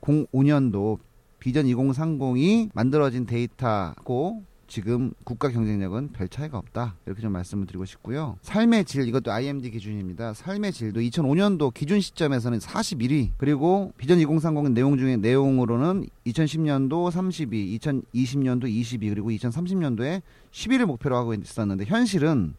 05년도 0.00 0.98
비전 1.40 1.66
2030이 1.66 2.70
만들어진 2.72 3.26
데이터고 3.26 4.44
지금 4.66 5.12
국가 5.24 5.48
경쟁력은 5.48 6.10
별 6.12 6.28
차이가 6.28 6.58
없다. 6.58 6.96
이렇게 7.06 7.22
좀 7.22 7.32
말씀을 7.32 7.66
드리고 7.66 7.84
싶고요. 7.84 8.36
삶의 8.42 8.84
질 8.84 9.06
이것도 9.08 9.30
IMD 9.30 9.70
기준입니다. 9.70 10.34
삶의 10.34 10.72
질도 10.72 11.00
2005년도 11.00 11.72
기준 11.74 12.00
시점에서는 12.00 12.58
41위. 12.58 13.30
그리고 13.36 13.92
비전 13.96 14.18
2030의 14.18 14.72
내용 14.72 14.96
중에 14.96 15.16
내용으로는 15.16 16.06
2010년도 16.26 17.10
32, 17.10 17.78
2020년도 17.78 18.68
22, 18.68 19.08
그리고 19.10 19.30
2030년도에 19.30 20.22
11을 20.50 20.86
목표로 20.86 21.16
하고 21.16 21.34
있었는데 21.34 21.84
현실은 21.84 22.54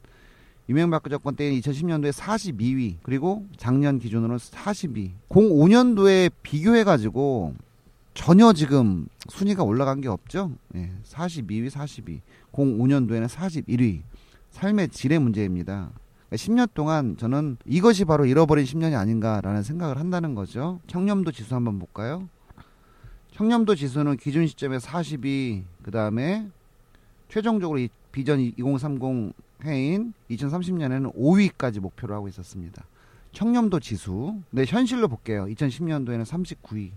이명박 0.67 1.07
정권 1.09 1.35
때인 1.35 1.59
2010년도에 1.59 2.11
42위, 2.11 2.95
그리고 3.03 3.45
작년 3.57 3.99
기준으로는 3.99 4.39
42. 4.39 5.11
05년도에 5.29 6.31
비교해가지고 6.41 7.53
전혀 8.15 8.53
지금 8.53 9.07
순위가 9.29 9.63
올라간 9.63 10.01
게 10.01 10.07
없죠. 10.07 10.51
예, 10.73 10.91
42위, 11.03 11.69
42. 11.69 12.21
05년도에는 12.53 13.27
41위. 13.27 14.01
삶의 14.51 14.89
질의 14.89 15.19
문제입니다. 15.19 15.91
그러니까 16.29 16.35
10년 16.35 16.73
동안 16.73 17.17
저는 17.17 17.57
이것이 17.65 18.05
바로 18.05 18.25
잃어버린 18.25 18.65
10년이 18.65 18.97
아닌가라는 18.97 19.63
생각을 19.63 19.99
한다는 19.99 20.33
거죠. 20.33 20.79
청렴도 20.87 21.33
지수 21.33 21.53
한번 21.53 21.77
볼까요? 21.77 22.27
청렴도 23.33 23.75
지수는 23.75 24.15
기준 24.15 24.47
시점에 24.47 24.79
42, 24.79 25.65
그 25.83 25.91
다음에 25.91 26.47
최종적으로 27.27 27.79
이 27.79 27.89
비전 28.13 28.39
2030 28.39 29.33
해인 29.65 30.13
2030년에는 30.31 31.13
5위까지 31.15 31.81
목표로 31.81 32.15
하고 32.15 32.29
있었습니다. 32.29 32.85
청렴도 33.33 33.81
지수. 33.81 34.39
네, 34.51 34.63
현실로 34.65 35.09
볼게요. 35.09 35.45
2010년도에는 35.47 36.23
39위. 36.23 36.91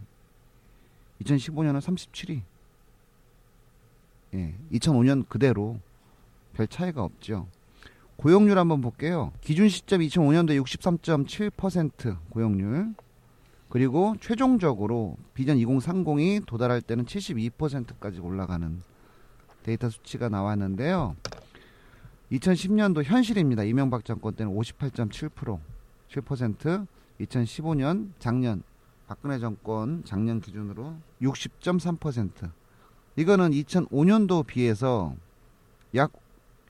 2015년은 1.23 1.81
37위. 1.81 2.43
예, 4.35 4.55
2005년 4.73 5.29
그대로 5.29 5.79
별 6.53 6.69
차이가 6.69 7.03
없죠. 7.03 7.47
고용률 8.17 8.59
한번 8.59 8.81
볼게요. 8.81 9.33
기준 9.41 9.69
시점 9.69 10.01
2005년도에 10.01 10.61
63.7% 10.63 12.17
고용률. 12.31 12.95
그리고 13.69 14.17
최종적으로 14.21 15.17
비전 15.35 15.59
2030이 15.59 16.47
도달할 16.47 16.81
때는 16.81 17.05
72%까지 17.05 18.19
올라가는 18.19 18.83
데이터 19.63 19.91
수치가 19.91 20.29
나왔는데요. 20.29 21.17
2010년도 22.33 23.05
현실입니다. 23.05 23.65
이명박 23.65 24.05
정권 24.05 24.35
때는 24.35 24.53
58.7% 24.55 25.59
7% 26.11 26.87
2015년 27.21 28.11
작년 28.19 28.63
박근혜 29.07 29.39
정권 29.39 30.03
작년 30.05 30.41
기준으로 30.41 30.95
60.3% 31.23 32.51
이거는 33.17 33.51
2005년도 33.51 34.47
비해서 34.47 35.15
약 35.95 36.13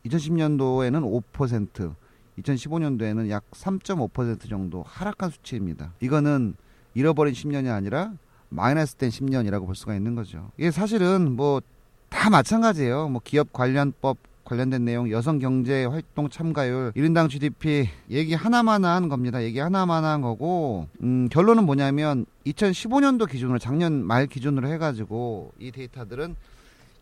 2010년도에는 0.06 1.22
5% 1.32 1.94
2015년도에는 2.38 3.30
약 3.30 3.50
3.5% 3.50 4.48
정도 4.48 4.84
하락한 4.86 5.30
수치입니다. 5.30 5.92
이거는 6.00 6.54
잃어버린 6.94 7.34
10년이 7.34 7.72
아니라 7.72 8.12
마이너스 8.48 8.94
된 8.94 9.10
10년이라고 9.10 9.66
볼 9.66 9.74
수가 9.74 9.94
있는 9.94 10.14
거죠. 10.14 10.50
이게 10.56 10.70
사실은 10.70 11.36
뭐 11.36 11.60
다 12.08 12.30
마찬가지예요. 12.30 13.08
뭐 13.08 13.20
기업 13.22 13.52
관련법 13.52 14.16
관련된 14.48 14.82
내용, 14.82 15.10
여성 15.10 15.38
경제 15.38 15.84
활동 15.84 16.30
참가율, 16.30 16.92
1인당 16.96 17.28
GDP 17.28 17.86
얘기 18.10 18.32
하나만 18.32 18.82
한 18.82 19.10
겁니다. 19.10 19.42
얘기 19.42 19.58
하나만 19.58 20.04
한 20.06 20.22
거고 20.22 20.88
음, 21.02 21.28
결론은 21.30 21.64
뭐냐면 21.64 22.24
2015년도 22.46 23.28
기준으로 23.28 23.58
작년 23.58 24.02
말 24.02 24.26
기준으로 24.26 24.66
해가지고 24.68 25.52
이 25.60 25.70
데이터들은 25.70 26.34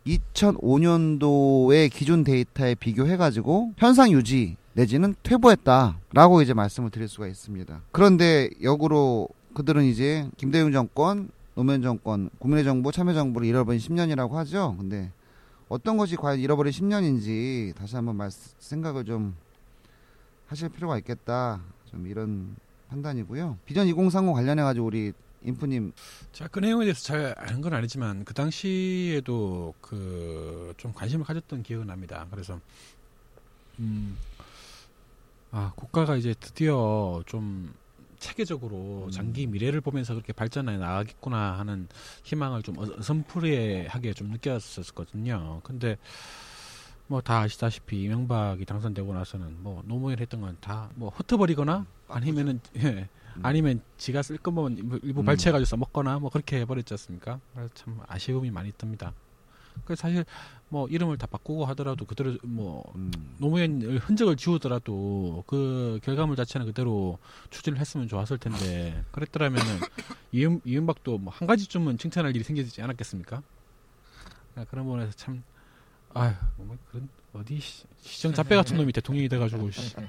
2005년도의 0.05 1.89
기준 1.89 2.25
데이터에 2.25 2.75
비교해가지고 2.75 3.73
현상 3.77 4.11
유지 4.11 4.57
내지는 4.73 5.15
퇴보했다라고 5.23 6.41
이제 6.41 6.53
말씀을 6.53 6.89
드릴 6.89 7.07
수가 7.07 7.27
있습니다. 7.27 7.81
그런데 7.91 8.49
역으로 8.61 9.29
그들은 9.53 9.85
이제 9.85 10.27
김대중 10.35 10.73
정권, 10.73 11.29
노무현 11.55 11.81
정권, 11.81 12.29
국민의 12.39 12.65
정부, 12.65 12.91
참여 12.91 13.13
정부를 13.13 13.47
잃어버린 13.47 13.79
10년이라고 13.79 14.31
하죠. 14.31 14.75
근데 14.77 15.11
어떤 15.69 15.97
것이 15.97 16.15
과연 16.15 16.39
잃어버린 16.39 16.71
10년인지 16.71 17.75
다시 17.75 17.95
한번 17.95 18.15
말, 18.15 18.29
생각을 18.31 19.05
좀 19.05 19.35
하실 20.47 20.69
필요가 20.69 20.97
있겠다. 20.97 21.61
좀 21.85 22.07
이런 22.07 22.55
판단이고요. 22.89 23.57
비전 23.65 23.87
2030 23.87 24.33
관련해 24.33 24.63
가지고 24.63 24.85
우리 24.87 25.11
인프님 25.43 25.91
제가 26.31 26.49
그 26.49 26.59
내용에 26.59 26.85
대해서 26.85 27.01
잘 27.03 27.35
아는 27.37 27.61
건 27.61 27.73
아니지만 27.73 28.23
그 28.25 28.33
당시에도 28.33 29.73
그 29.81 30.57
좀 30.77 30.93
관심을 30.93 31.25
가졌던 31.25 31.63
기억은 31.63 31.87
납니다. 31.87 32.27
그래서 32.31 32.59
음. 33.79 34.17
아, 35.51 35.71
국가가 35.75 36.15
이제 36.15 36.33
드디어 36.39 37.23
좀 37.25 37.73
체계적으로 38.19 39.05
음. 39.05 39.11
장기 39.11 39.47
미래를 39.47 39.81
보면서 39.81 40.13
그렇게 40.13 40.33
발전해 40.33 40.77
나가겠구나 40.77 41.59
하는 41.59 41.87
희망을 42.23 42.63
좀 42.63 42.77
어슴푸레하게 42.77 44.13
좀 44.13 44.29
느꼈었거든요. 44.31 45.61
근데 45.63 45.97
뭐 47.07 47.21
다 47.21 47.39
아시다시피 47.39 48.03
이명박이 48.03 48.65
당선되고 48.65 49.13
나서는 49.13 49.63
뭐 49.63 49.81
노무현 49.85 50.19
했던 50.19 50.41
건 50.41 50.57
다 50.59 50.89
뭐 50.95 51.09
흩어버리거나 51.09 51.85
아니면은 52.09 52.59
예, 52.77 53.07
음. 53.37 53.41
아니면 53.43 53.81
지가 53.97 54.21
쓸 54.23 54.37
거면 54.37 54.77
일부- 54.77 54.99
일부 55.03 55.21
음. 55.21 55.25
발췌해가지고 55.25 55.65
써먹거나 55.65 56.19
뭐 56.19 56.29
그렇게 56.29 56.59
해버렸지 56.61 56.93
않습니까? 56.95 57.39
참 57.75 57.99
아쉬움이 58.07 58.51
많이 58.51 58.71
듭니다. 58.77 59.13
그 59.85 59.95
사실 59.95 60.25
뭐 60.69 60.87
이름을 60.87 61.17
다 61.17 61.27
바꾸고 61.27 61.65
하더라도 61.67 62.05
그대로 62.05 62.37
뭐 62.43 62.83
음. 62.95 63.11
노무현 63.39 63.81
흔적을 63.81 64.35
지우더라도 64.35 65.43
그 65.47 65.99
결과물 66.03 66.35
자체는 66.35 66.67
그대로 66.67 67.19
추진을 67.49 67.79
했으면 67.79 68.07
좋았을 68.07 68.37
텐데 68.37 69.03
그랬더라면은 69.11 69.65
이은, 70.33 70.61
이은박도 70.65 71.17
뭐 71.19 71.33
한 71.33 71.47
가지쯤은 71.47 71.97
칭찬할 71.97 72.35
일이 72.35 72.43
생기지 72.43 72.81
않았겠습니까? 72.81 73.41
아, 74.55 74.65
그런 74.69 74.85
부분에서 74.85 75.11
참 75.13 75.43
아휴 76.13 76.33
뭐 76.57 76.77
그런 76.89 77.07
어디 77.33 77.59
시- 77.59 77.85
시정 78.01 78.33
잡배 78.33 78.55
같은 78.55 78.75
놈이 78.77 78.91
대통령이 78.91 79.29
돼가지고 79.29 79.69
씨. 79.71 79.95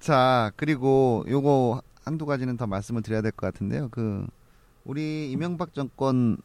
자, 0.00 0.50
그리고 0.56 1.24
요거 1.28 1.82
한두 2.04 2.26
가지는 2.26 2.56
더 2.56 2.66
말씀을 2.66 3.02
드려야 3.02 3.22
될 3.22 3.30
것 3.32 3.52
같은데요. 3.52 3.88
그 3.90 4.26
우리 4.84 5.30
이명박 5.30 5.74
정권 5.74 6.38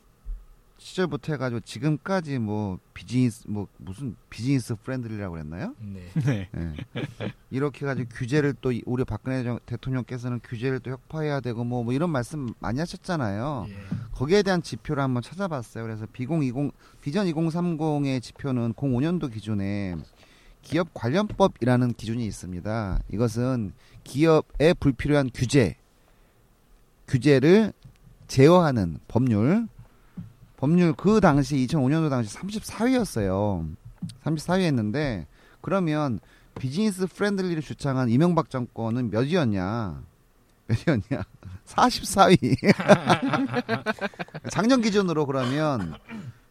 시절부터 0.79 1.33
해가지고 1.33 1.61
지금까지 1.61 2.37
뭐 2.37 2.77
비즈니스 2.93 3.43
뭐 3.47 3.67
무슨 3.77 4.15
business 4.29 4.75
friendly라고 4.75 5.33
그랬나요? 5.33 5.73
네. 5.79 6.03
네. 6.23 6.49
예. 6.55 7.31
이렇게 7.49 7.83
가지고 7.83 8.07
규제를 8.13 8.53
또 8.61 8.71
이- 8.71 8.83
우리 8.85 9.03
박근혜 9.03 9.43
정- 9.43 9.59
대통령께서는 9.65 10.39
규제를 10.43 10.79
또 10.81 10.91
혁파해야 10.91 11.39
되고 11.39 11.63
뭐, 11.63 11.83
뭐 11.83 11.93
이런 11.93 12.11
말씀 12.11 12.53
많이 12.59 12.79
하셨잖아요. 12.79 13.65
예. 13.69 13.75
거기에 14.11 14.43
대한 14.43 14.61
지표를 14.61 15.01
한번 15.01 15.23
찾아봤어요. 15.23 15.83
그래서 15.83 16.05
비공20 16.05 16.71
비전 17.01 17.25
2030의 17.25 18.21
지표는 18.21 18.73
05년도 18.75 19.33
기준에 19.33 19.95
기업 20.61 20.93
관련법이라는 20.93 21.93
기준이 21.93 22.23
있습니다. 22.27 22.99
이것은 23.11 23.73
기업에 24.03 24.73
불필요한 24.75 25.31
규제, 25.33 25.75
규제를 27.07 27.73
제어하는 28.27 28.99
법률, 29.07 29.67
법률 30.57 30.93
그 30.93 31.19
당시 31.21 31.55
2005년도 31.67 32.09
당시 32.09 32.35
34위였어요. 32.37 33.75
34위 34.23 34.61
했는데 34.61 35.27
그러면 35.61 36.19
business 36.55 37.07
friendly를 37.07 37.61
주창한 37.61 38.09
이명박 38.09 38.49
정권은 38.49 39.11
몇이었냐? 39.11 40.01
몇이었냐? 40.67 41.23
44위. 41.65 42.57
작년 44.49 44.81
기준으로 44.81 45.25
그러면 45.25 45.93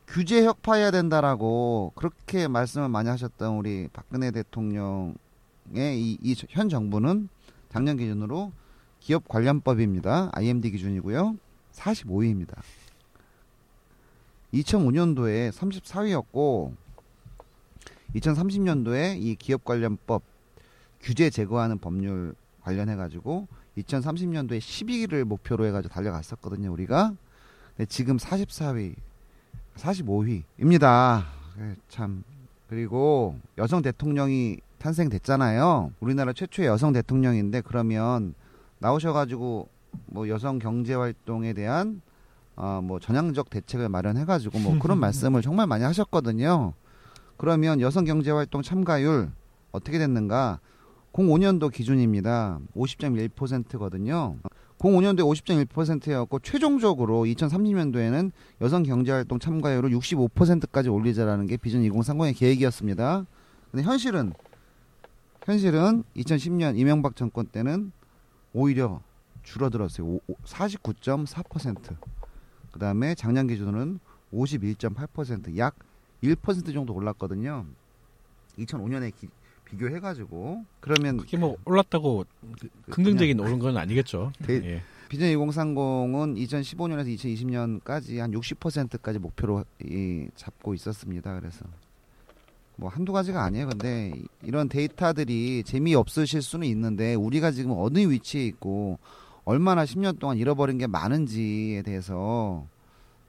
규제 0.07 0.45
혁파해야 0.45 0.91
된다라고 0.91 1.93
그렇게 1.97 2.49
말씀을 2.49 2.89
많이 2.89 3.09
하셨던 3.09 3.55
우리 3.57 3.89
박근혜 3.93 4.31
대통령의 4.31 5.17
이현 5.75 6.69
정부는 6.69 7.29
작년 7.71 7.97
기준으로 7.97 8.53
기업 9.01 9.27
관련법입니다. 9.29 10.31
IMD 10.33 10.71
기준이고요. 10.71 11.37
45위입니다. 11.77 12.57
2005년도에 14.55 15.51
34위였고 15.53 16.75
2030년도에 18.15 19.21
이 19.21 19.37
기업 19.37 19.65
관련법 19.65 20.23
규제 21.01 21.29
제거하는 21.31 21.79
법률 21.79 22.35
관련해 22.63 22.97
가지고 22.97 23.47
2030년도에 23.79 24.59
12위를 24.59 25.25
목표로 25.25 25.67
해 25.67 25.71
가지고 25.71 25.93
달려갔었거든요, 25.93 26.73
우리가. 26.73 27.15
지금 27.89 28.17
44위 28.17 28.95
45위입니다. 29.77 31.25
참 31.89 32.25
그리고 32.69 33.39
여성 33.59 33.83
대통령이 33.83 34.59
탄생됐잖아요. 34.79 35.93
우리나라 36.01 36.33
최초의 36.33 36.69
여성 36.69 36.93
대통령인데 36.93 37.61
그러면 37.61 38.35
나오셔 38.79 39.13
가지고 39.13 39.69
뭐 40.07 40.29
여성 40.29 40.59
경제 40.59 40.95
활동에 40.95 41.53
대한 41.53 42.01
어 42.57 42.81
뭐 42.83 42.99
전향적 42.99 43.51
대책을 43.51 43.89
마련해가지고 43.89 44.59
뭐 44.61 44.79
그런 44.79 44.99
말씀을 45.01 45.43
정말 45.43 45.67
많이 45.67 45.85
하셨거든요. 45.85 46.73
그러면 47.37 47.81
여성 47.81 48.05
경제 48.05 48.31
활동 48.31 48.63
참가율 48.63 49.31
어떻게 49.73 49.99
됐는가? 49.99 50.61
05년도 51.13 51.73
기준입니다. 51.73 52.59
50.1%거든요. 52.77 54.37
05년도에 54.79 55.21
50.1%였고 55.69 56.39
최종적으로 56.41 57.25
2030년도에는 57.25 58.33
여성 58.61 58.83
경제 58.83 59.13
활동 59.13 59.39
참가율을 59.39 59.91
65%까지 59.91 60.89
올리자라는 60.89 61.47
게 61.47 61.57
비전 61.57 61.83
2030의 61.83 62.37
계획이었습니다. 62.37 63.27
근데 63.71 63.83
현실은 63.83 64.33
현실은 65.45 66.05
2010년 66.17 66.77
이명박 66.79 67.17
정권 67.17 67.47
때는 67.47 67.93
오히려 68.53 69.01
줄어들었어요. 69.47 70.19
49.4%. 70.45 71.97
그다음에 72.73 73.15
작년 73.15 73.47
기준으로는 73.47 74.01
51.8%약 74.35 75.77
1% 76.23 76.75
정도 76.75 76.93
올랐거든요. 76.93 77.65
2005년에 78.59 79.15
기, 79.15 79.29
비교해가지고 79.65 80.65
그러면 80.81 81.19
그게 81.19 81.37
뭐 81.37 81.57
올랐다고 81.65 82.27
그, 82.61 82.69
긍정적인 82.91 83.39
오른 83.41 83.59
건 83.59 83.77
아니겠죠. 83.77 84.33
대, 84.45 84.55
예. 84.65 84.83
비전 85.09 85.29
2030은 85.29 86.37
2015년에서 86.37 87.17
2020년까지 87.17 88.19
한 88.19 88.33
60%까지 88.33 89.19
목표로 89.19 89.65
이, 89.85 90.27
잡고 90.35 90.75
있었습니다. 90.75 91.39
그래서 91.39 91.65
뭐 92.77 92.91
한두 92.91 93.13
가지가 93.13 93.43
아니에요. 93.43 93.69
근데 93.69 94.13
이런 94.43 94.69
데이터들이 94.69 95.63
재미없으실 95.65 96.43
수는 96.43 96.67
있는데 96.69 97.15
우리가 97.15 97.53
지금 97.53 97.73
어느 97.77 97.99
위치에 98.01 98.45
있고 98.47 98.99
얼마나 99.47 99.85
10년 99.85 100.19
동안 100.19 100.39
잃어버린 100.39 100.77
게 100.77 100.89
많은지에 100.89 101.83
대해서 101.83 102.67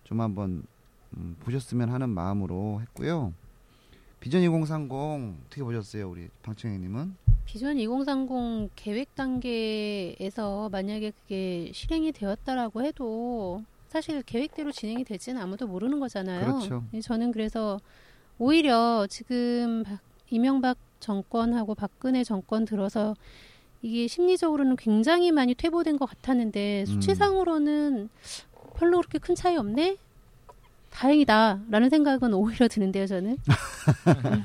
좀 0.03 0.19
한번 0.19 0.63
음, 1.15 1.35
보셨으면 1.39 1.89
하는 1.89 2.09
마음으로 2.09 2.81
했고요. 2.81 3.33
비전 4.19 4.41
2030 4.41 4.91
어떻게 5.45 5.63
보셨어요, 5.63 6.09
우리 6.09 6.27
방청객님은? 6.41 7.15
비전 7.45 7.77
2030 7.77 8.71
계획 8.75 9.13
단계에서 9.13 10.69
만약에 10.69 11.11
그게 11.11 11.71
실행이 11.71 12.11
되었다라고 12.13 12.81
해도 12.83 13.63
사실 13.87 14.23
계획대로 14.23 14.71
진행이 14.71 15.03
될지는 15.03 15.39
아무도 15.39 15.67
모르는 15.67 15.99
거잖아요. 15.99 16.45
그렇죠. 16.45 16.83
저는 17.03 17.31
그래서 17.31 17.79
오히려 18.39 19.05
지금 19.07 19.83
이명박 20.31 20.77
정권하고 20.99 21.75
박근혜 21.75 22.23
정권 22.23 22.65
들어서 22.65 23.13
이게 23.81 24.07
심리적으로는 24.07 24.75
굉장히 24.75 25.31
많이 25.31 25.53
퇴보된 25.53 25.97
것 25.97 26.07
같았는데 26.07 26.85
수치상으로는 26.85 28.09
별로 28.75 28.97
그렇게 28.99 29.17
큰 29.19 29.35
차이 29.35 29.55
없네? 29.57 29.97
다행이다라는 30.89 31.89
생각은 31.89 32.33
오히려 32.33 32.67
드는데요, 32.67 33.05
저는. 33.05 33.31
음. 33.31 34.43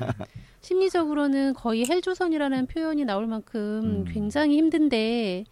심리적으로는 0.60 1.54
거의 1.54 1.86
헬조선이라는 1.86 2.66
표현이 2.66 3.04
나올 3.04 3.26
만큼 3.26 4.04
음. 4.06 4.12
굉장히 4.12 4.56
힘든데 4.58 5.44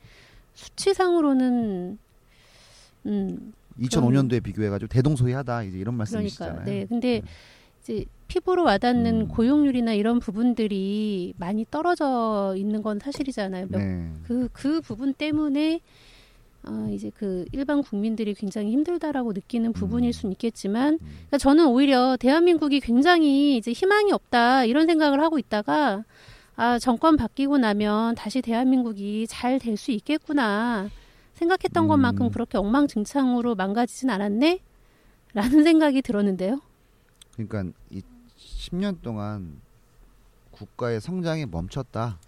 수치상으로는 0.54 1.98
음 3.06 3.52
2005년도에 3.80 4.42
비교해가지고 4.42 4.88
대동소이하다 4.88 5.62
이제 5.64 5.78
이런 5.78 5.94
말씀이시잖아요. 5.96 6.64
그러니까 6.64 6.70
네, 6.70 6.86
근데 6.86 7.22
이제 7.82 8.04
피부로 8.30 8.62
와닿는 8.62 9.22
음. 9.22 9.28
고용률이나 9.28 9.92
이런 9.92 10.20
부분들이 10.20 11.34
많이 11.36 11.66
떨어져 11.68 12.54
있는 12.56 12.80
건 12.80 13.00
사실이잖아요. 13.00 13.66
몇 13.68 13.78
네. 13.78 14.08
그, 14.22 14.48
그 14.52 14.80
부분 14.80 15.12
때문에, 15.12 15.80
어, 16.62 16.88
이제 16.92 17.10
그 17.12 17.44
일반 17.50 17.82
국민들이 17.82 18.32
굉장히 18.34 18.70
힘들다라고 18.70 19.32
느끼는 19.32 19.72
부분일 19.72 20.10
음. 20.10 20.12
수는 20.12 20.32
있겠지만, 20.32 20.94
음. 20.94 20.98
그러니까 21.00 21.38
저는 21.38 21.66
오히려 21.66 22.16
대한민국이 22.20 22.78
굉장히 22.78 23.56
이제 23.56 23.72
희망이 23.72 24.12
없다, 24.12 24.64
이런 24.64 24.86
생각을 24.86 25.20
하고 25.20 25.38
있다가, 25.40 26.04
아, 26.54 26.78
정권 26.78 27.16
바뀌고 27.16 27.58
나면 27.58 28.14
다시 28.14 28.42
대한민국이 28.42 29.26
잘 29.28 29.58
될 29.58 29.76
수 29.76 29.90
있겠구나. 29.90 30.88
생각했던 31.34 31.84
음. 31.84 31.88
것만큼 31.88 32.30
그렇게 32.30 32.58
엉망진창으로 32.58 33.56
망가지진 33.56 34.08
않았네? 34.10 34.60
라는 35.34 35.64
생각이 35.64 36.02
들었는데요. 36.02 36.60
그러니까 37.32 37.72
이 37.90 38.02
10년 38.40 39.00
동안 39.02 39.60
국가의 40.50 41.00
성장이 41.00 41.46
멈췄다. 41.46 42.18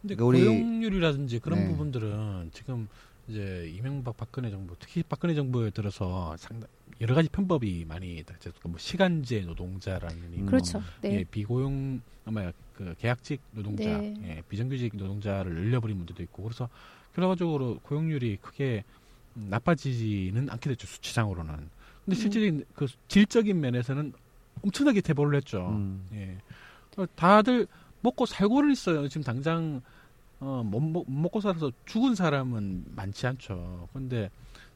근데 0.00 0.14
그러니까 0.16 0.24
우리- 0.24 0.40
고용률이라든지 0.44 1.38
그런 1.38 1.60
네. 1.60 1.68
부분들은 1.68 2.50
지금 2.52 2.88
이제 3.28 3.70
이명박 3.74 4.16
박근혜 4.16 4.50
정부 4.50 4.74
특히 4.78 5.02
박근혜 5.02 5.34
정부에 5.34 5.70
들어서 5.70 6.36
상당 6.36 6.68
여러 7.00 7.14
가지 7.14 7.28
편법이 7.28 7.84
많이 7.86 8.18
있다. 8.18 8.34
즉, 8.38 8.54
뭐 8.64 8.78
시간제 8.78 9.40
노동자라는 9.40 10.32
의미, 10.32 10.46
그렇죠. 10.46 10.82
네. 11.00 11.18
예, 11.20 11.24
비고용 11.24 12.00
아마 12.24 12.52
그 12.74 12.94
계약직 12.98 13.40
노동자, 13.52 13.84
네. 13.98 14.14
예, 14.24 14.42
비정규직 14.48 14.96
노동자를 14.96 15.54
늘려버린 15.54 15.96
문제도 15.96 16.22
있고 16.22 16.42
그래서 16.44 16.68
결과적으로 17.14 17.78
고용률이 17.82 18.38
크게 18.40 18.84
음, 19.36 19.46
나빠지지는 19.50 20.50
않게 20.50 20.70
됐죠 20.70 20.86
수치상으로는. 20.86 21.54
근데 21.54 21.70
음. 22.06 22.14
실질적인 22.14 22.64
그 22.74 22.86
질적인 23.08 23.58
면에서는 23.60 24.12
엄청나게 24.62 25.00
대보를 25.00 25.36
했죠. 25.36 25.68
음. 25.70 26.06
예. 26.12 26.36
어, 26.96 27.06
다들 27.14 27.66
먹고 28.00 28.26
살고는 28.26 28.70
있어요. 28.72 29.08
지금 29.08 29.22
당장 29.22 29.80
어, 30.40 30.62
못, 30.64 31.04
먹고 31.06 31.40
살아서 31.40 31.70
죽은 31.86 32.14
사람은 32.14 32.84
많지 32.96 33.26
않죠. 33.26 33.88
근데 33.92 34.28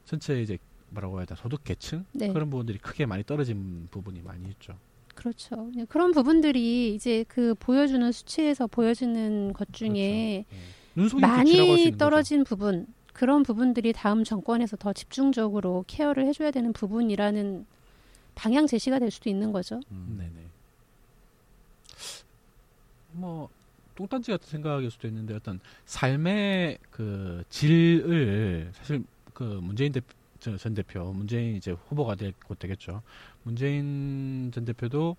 전체 0.04 0.40
이제 0.40 0.58
뭐라고 0.90 1.18
해야 1.18 1.26
되나 1.26 1.40
소득 1.40 1.64
계층 1.64 2.04
네. 2.12 2.32
그런 2.32 2.48
부분들이 2.50 2.78
크게 2.78 3.06
많이 3.06 3.24
떨어진 3.24 3.88
부분이 3.90 4.22
많이 4.22 4.48
있죠. 4.50 4.74
그렇죠. 5.14 5.70
네, 5.74 5.84
그런 5.88 6.12
부분들이 6.12 6.94
이제 6.94 7.24
그 7.26 7.54
보여주는 7.58 8.12
수치에서 8.12 8.66
보여지는 8.66 9.52
것 9.54 9.72
중에 9.72 10.44
그렇죠. 10.94 11.16
예. 11.16 11.20
많이 11.20 11.94
떨어진 11.98 12.44
부분 12.44 12.86
그런 13.12 13.42
부분들이 13.42 13.92
다음 13.92 14.24
정권에서 14.24 14.76
더 14.76 14.92
집중적으로 14.92 15.84
케어를 15.86 16.26
해줘야 16.26 16.50
되는 16.50 16.72
부분이라는 16.72 17.66
방향 18.36 18.66
제시가 18.68 19.00
될 19.00 19.10
수도 19.10 19.28
있는 19.28 19.50
거죠. 19.50 19.76
거죠. 19.80 19.88
음. 19.90 20.16
네네. 20.18 20.46
뭐 23.12 23.48
똥단지 23.94 24.30
같은 24.30 24.46
생각일 24.46 24.90
수도 24.90 25.08
있는데 25.08 25.34
어떤 25.34 25.58
삶의 25.86 26.78
그 26.90 27.42
질을 27.48 28.70
사실 28.74 29.02
그 29.32 29.42
문재인 29.42 29.90
대, 29.92 30.00
저, 30.38 30.56
전 30.56 30.74
대표 30.74 31.12
문재인 31.12 31.56
이제 31.56 31.70
후보가 31.72 32.14
될 32.14 32.34
곧 32.46 32.58
되겠죠. 32.58 33.02
문재인 33.42 34.50
전 34.54 34.64
대표도 34.66 35.16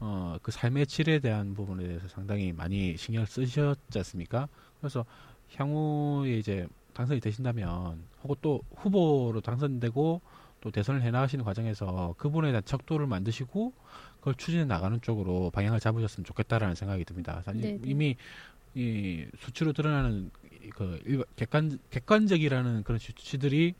어, 0.00 0.36
그 0.42 0.52
삶의 0.52 0.86
질에 0.86 1.18
대한 1.18 1.54
부분에 1.54 1.86
대해서 1.86 2.06
상당히 2.08 2.52
많이 2.52 2.96
신경을 2.96 3.26
쓰셨지 3.26 3.98
않습니까? 3.98 4.48
그래서 4.80 5.04
향후에 5.56 6.38
이제 6.38 6.66
당선이 6.94 7.20
되신다면 7.20 7.98
혹은 8.22 8.36
또 8.40 8.60
후보로 8.76 9.40
당선되고 9.40 10.20
또 10.62 10.70
대선을 10.70 11.02
해나가시는 11.02 11.44
과정에서 11.44 12.14
그분에 12.16 12.52
대한 12.52 12.64
척도를 12.64 13.06
만드시고 13.06 13.72
그걸 14.20 14.34
추진해 14.36 14.64
나가는 14.64 14.98
쪽으로 15.02 15.50
방향을 15.50 15.80
잡으셨으면 15.80 16.24
좋겠다라는 16.24 16.76
생각이 16.76 17.04
듭니다. 17.04 17.42
사실 17.44 17.62
네네. 17.62 17.80
이미 17.84 18.16
이 18.74 19.26
수치로 19.38 19.72
드러나는 19.72 20.30
그 20.70 20.98
일반- 21.04 21.26
객관 21.36 21.78
객관적이라는 21.90 22.84
그런 22.84 22.98
수치들이 22.98 23.74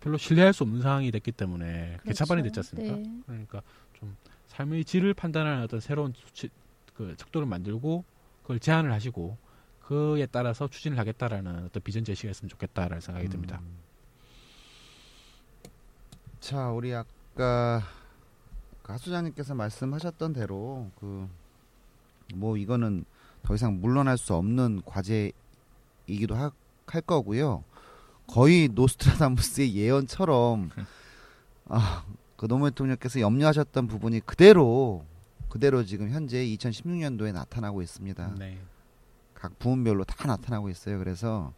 별로 0.00 0.18
신뢰할 0.18 0.52
수 0.52 0.64
없는 0.64 0.82
상황이 0.82 1.10
됐기 1.10 1.32
때문에 1.32 1.98
개차반이 2.04 2.42
됐지 2.42 2.60
않습니까? 2.60 2.96
네. 2.96 3.22
그러니까 3.26 3.62
좀 3.98 4.16
삶의 4.48 4.84
질을 4.84 5.14
판단하는 5.14 5.62
어떤 5.62 5.80
새로운 5.80 6.12
수치, 6.14 6.50
그 6.94 7.14
척도를 7.16 7.46
만들고 7.46 8.04
그걸 8.42 8.58
제안을 8.58 8.92
하시고 8.92 9.38
그에 9.80 10.26
따라서 10.26 10.66
추진을 10.66 10.98
하겠다라는 10.98 11.66
어떤 11.66 11.82
비전 11.82 12.04
제시가 12.04 12.32
있으면 12.32 12.48
좋겠다라는 12.50 13.00
생각이 13.00 13.28
듭니다. 13.28 13.60
음. 16.36 16.40
자, 16.40 16.70
우리 16.70 16.94
아까 16.94 17.82
그 18.82 18.92
하수장님께서 18.92 19.54
말씀하셨던 19.54 20.32
대로 20.32 20.90
그 20.98 21.28
뭐 22.34 22.56
이거는 22.56 23.04
더 23.42 23.54
이상 23.54 23.80
물러날 23.80 24.18
수 24.18 24.34
없는 24.34 24.82
과제이기도 24.84 26.34
하, 26.34 26.50
할 26.86 27.00
거고요. 27.02 27.62
거의 28.26 28.68
노스트라다무스의 28.68 29.74
예언처럼 29.76 30.70
아, 31.68 32.04
그 32.36 32.48
노무현 32.48 32.72
대통령께서 32.72 33.20
염려하셨던 33.20 33.86
부분이 33.86 34.20
그대로 34.20 35.04
그대로 35.48 35.84
지금 35.84 36.10
현재 36.10 36.44
2016년도에 36.44 37.32
나타나고 37.32 37.82
있습니다. 37.82 38.34
네. 38.38 38.58
각 39.34 39.58
부문별로 39.58 40.04
다 40.04 40.26
나타나고 40.26 40.68
있어요. 40.70 40.98
그래서 40.98 41.52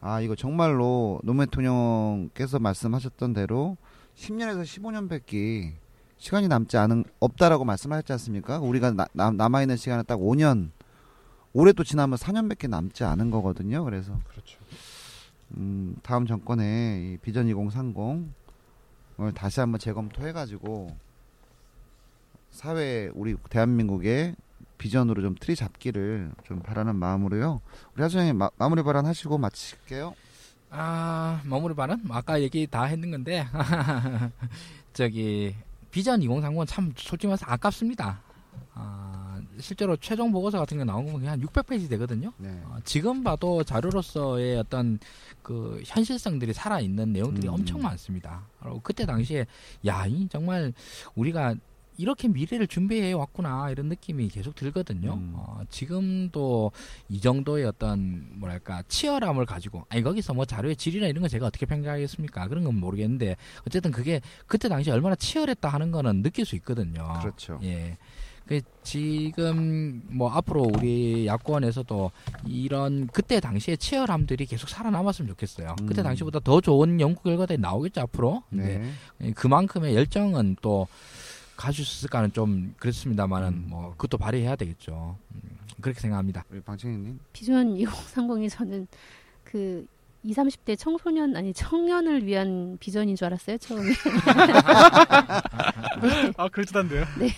아 0.00 0.20
이거 0.20 0.34
정말로 0.34 1.20
노무현 1.22 1.48
대통령께서 1.48 2.58
말씀하셨던 2.58 3.34
대로 3.34 3.76
10년에서 4.16 4.62
15년밖에 4.62 5.72
시간이 6.18 6.48
남지 6.48 6.76
않은 6.76 7.04
없다라고 7.18 7.64
말씀하셨지 7.64 8.12
않습니까? 8.12 8.60
우리가 8.60 8.92
나, 8.92 9.30
남아 9.30 9.62
있는 9.62 9.76
시간은 9.76 10.04
딱 10.06 10.18
5년 10.18 10.70
올해 11.52 11.72
또 11.72 11.84
지나면 11.84 12.16
4년밖에 12.16 12.68
남지 12.68 13.04
않은 13.04 13.30
거거든요. 13.30 13.84
그래서 13.84 14.18
그렇죠. 14.28 14.58
음, 15.56 15.96
다음 16.02 16.26
정권의 16.26 17.14
이 17.14 17.18
비전 17.18 17.46
2030을 17.46 19.34
다시 19.34 19.60
한번 19.60 19.78
재검토해 19.78 20.32
가지고 20.32 20.96
사회 22.50 23.10
우리 23.14 23.34
대한민국의 23.50 24.36
비전으로 24.78 25.22
좀 25.22 25.34
틀이 25.38 25.56
잡기를 25.56 26.32
좀 26.44 26.60
바라는 26.60 26.96
마음으로요. 26.96 27.60
우리 27.94 28.02
하수장님 28.02 28.36
마, 28.36 28.50
마무리 28.56 28.82
발언 28.82 29.06
하시고 29.06 29.38
마칠게요. 29.38 30.14
아 30.74 31.40
마무리 31.44 31.74
발언 31.74 32.02
아까 32.08 32.40
얘기 32.40 32.66
다 32.66 32.84
했는 32.84 33.10
건데 33.10 33.46
저기 34.94 35.54
비전 35.90 36.20
2030은 36.20 36.66
참 36.66 36.92
솔직히 36.96 37.26
말해서 37.26 37.44
아깝습니다. 37.46 38.22
아, 38.74 39.38
실제로 39.60 39.96
최종 39.96 40.32
보고서 40.32 40.58
같은 40.58 40.78
게 40.78 40.84
나온 40.84 41.12
건한 41.12 41.38
600페이지 41.40 41.88
되거든요. 41.90 42.32
네. 42.38 42.48
어, 42.64 42.78
지금 42.84 43.22
봐도 43.22 43.62
자료로서의 43.62 44.56
어떤 44.56 44.98
그 45.42 45.82
현실성들이 45.84 46.54
살아 46.54 46.80
있는 46.80 47.12
내용들이 47.12 47.48
음. 47.48 47.54
엄청 47.54 47.82
많습니다. 47.82 48.46
그리고 48.60 48.80
그때 48.82 49.04
당시에 49.04 49.46
야, 49.86 50.06
이 50.06 50.26
정말 50.28 50.72
우리가 51.14 51.54
이렇게 51.96 52.28
미래를 52.28 52.66
준비해 52.66 53.12
왔구나 53.12 53.70
이런 53.70 53.86
느낌이 53.86 54.28
계속 54.28 54.54
들거든요. 54.54 55.14
음. 55.14 55.32
어, 55.34 55.60
지금도 55.70 56.72
이 57.08 57.20
정도의 57.20 57.64
어떤 57.64 58.26
뭐랄까 58.34 58.82
치열함을 58.88 59.46
가지고 59.46 59.84
아니 59.88 60.02
거기서 60.02 60.34
뭐 60.34 60.44
자료의 60.44 60.76
질이나 60.76 61.06
이런 61.06 61.22
거 61.22 61.28
제가 61.28 61.46
어떻게 61.46 61.66
평가하겠습니까? 61.66 62.48
그런 62.48 62.64
건 62.64 62.76
모르겠는데 62.76 63.36
어쨌든 63.66 63.90
그게 63.90 64.20
그때 64.46 64.68
당시 64.68 64.90
에 64.90 64.92
얼마나 64.92 65.14
치열했다 65.14 65.68
하는 65.68 65.90
거는 65.90 66.22
느낄 66.22 66.44
수 66.44 66.56
있거든요. 66.56 67.12
그렇죠. 67.20 67.58
예. 67.62 67.96
그 68.46 68.60
지금 68.82 70.02
뭐 70.08 70.30
앞으로 70.30 70.62
우리 70.74 71.26
야권에서도 71.26 72.10
이런 72.46 73.06
그때 73.06 73.40
당시의 73.40 73.78
치열함들이 73.78 74.46
계속 74.46 74.68
살아남았으면 74.68 75.28
좋겠어요. 75.30 75.76
그때 75.86 76.02
음. 76.02 76.04
당시보다 76.04 76.40
더 76.40 76.60
좋은 76.60 77.00
연구 77.00 77.22
결과들이 77.22 77.58
나오겠죠 77.58 78.00
앞으로. 78.02 78.42
네. 78.50 78.82
그만큼의 79.36 79.94
열정은 79.94 80.56
또 80.60 80.88
가질 81.56 81.84
수 81.84 81.98
있을까는 82.00 82.32
좀 82.32 82.74
그렇습니다만은 82.78 83.48
음. 83.48 83.66
뭐 83.68 83.90
그것도 83.92 84.18
발휘해야 84.18 84.56
되겠죠. 84.56 85.16
음, 85.34 85.40
그렇게 85.80 86.00
생각합니다. 86.00 86.44
우리 86.50 86.60
방청객님. 86.60 87.18
비전 87.32 87.74
2030이 87.76 88.50
저는 88.50 88.86
그 89.44 89.86
20, 90.24 90.36
30대 90.36 90.78
청소년 90.78 91.34
아니 91.36 91.52
청년을 91.52 92.24
위한 92.24 92.76
비전인 92.78 93.16
줄 93.16 93.26
알았어요 93.26 93.58
처음에. 93.58 93.90
네, 96.02 96.32
아 96.36 96.48
그럴듯한데요. 96.48 97.04
네. 97.18 97.28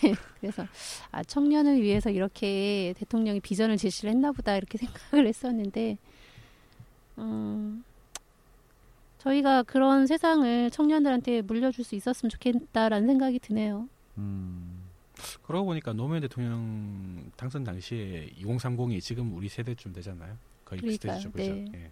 그래서 0.40 0.66
아 1.10 1.22
청년을 1.22 1.80
위해서 1.80 2.10
이렇게 2.10 2.94
대통령이 2.98 3.40
비전을 3.40 3.78
제시를 3.78 4.10
했나 4.10 4.32
보다 4.32 4.56
이렇게 4.56 4.76
생각을 4.78 5.26
했었는데 5.26 5.96
음, 7.18 7.84
저희가 9.18 9.62
그런 9.62 10.06
세상을 10.06 10.70
청년들한테 10.70 11.40
물려줄 11.42 11.84
수 11.84 11.94
있었으면 11.94 12.28
좋겠다라는 12.30 13.06
생각이 13.06 13.38
드네요. 13.38 13.88
음. 14.18 14.84
그러고 15.42 15.66
보니까 15.66 15.92
노무현 15.92 16.20
대통령 16.22 17.30
당선 17.36 17.62
당시에 17.64 18.30
2030이 18.40 19.00
지금 19.00 19.34
우리 19.36 19.48
세대쯤 19.48 19.92
되잖아요. 19.92 20.36
거의 20.64 20.80
그. 20.80 20.90
시대죠, 20.92 21.30
그죠? 21.30 21.52
네. 21.54 21.66
예. 21.74 21.90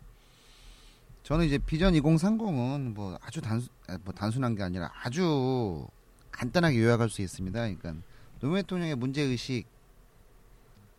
저는 1.22 1.46
이제 1.46 1.56
비전 1.58 1.94
2030은 1.94 2.94
뭐 2.94 3.16
아주 3.22 3.40
단순 3.40 3.68
아, 3.86 3.96
뭐 4.04 4.12
단순한 4.12 4.56
게 4.56 4.62
아니라 4.64 4.90
아주 5.02 5.86
간단하게 6.32 6.82
요약할 6.82 7.08
수 7.08 7.22
있습니다. 7.22 7.58
그러니까 7.60 7.94
노무현 8.40 8.62
대통령의 8.62 8.96
문제 8.96 9.22
의식 9.22 9.66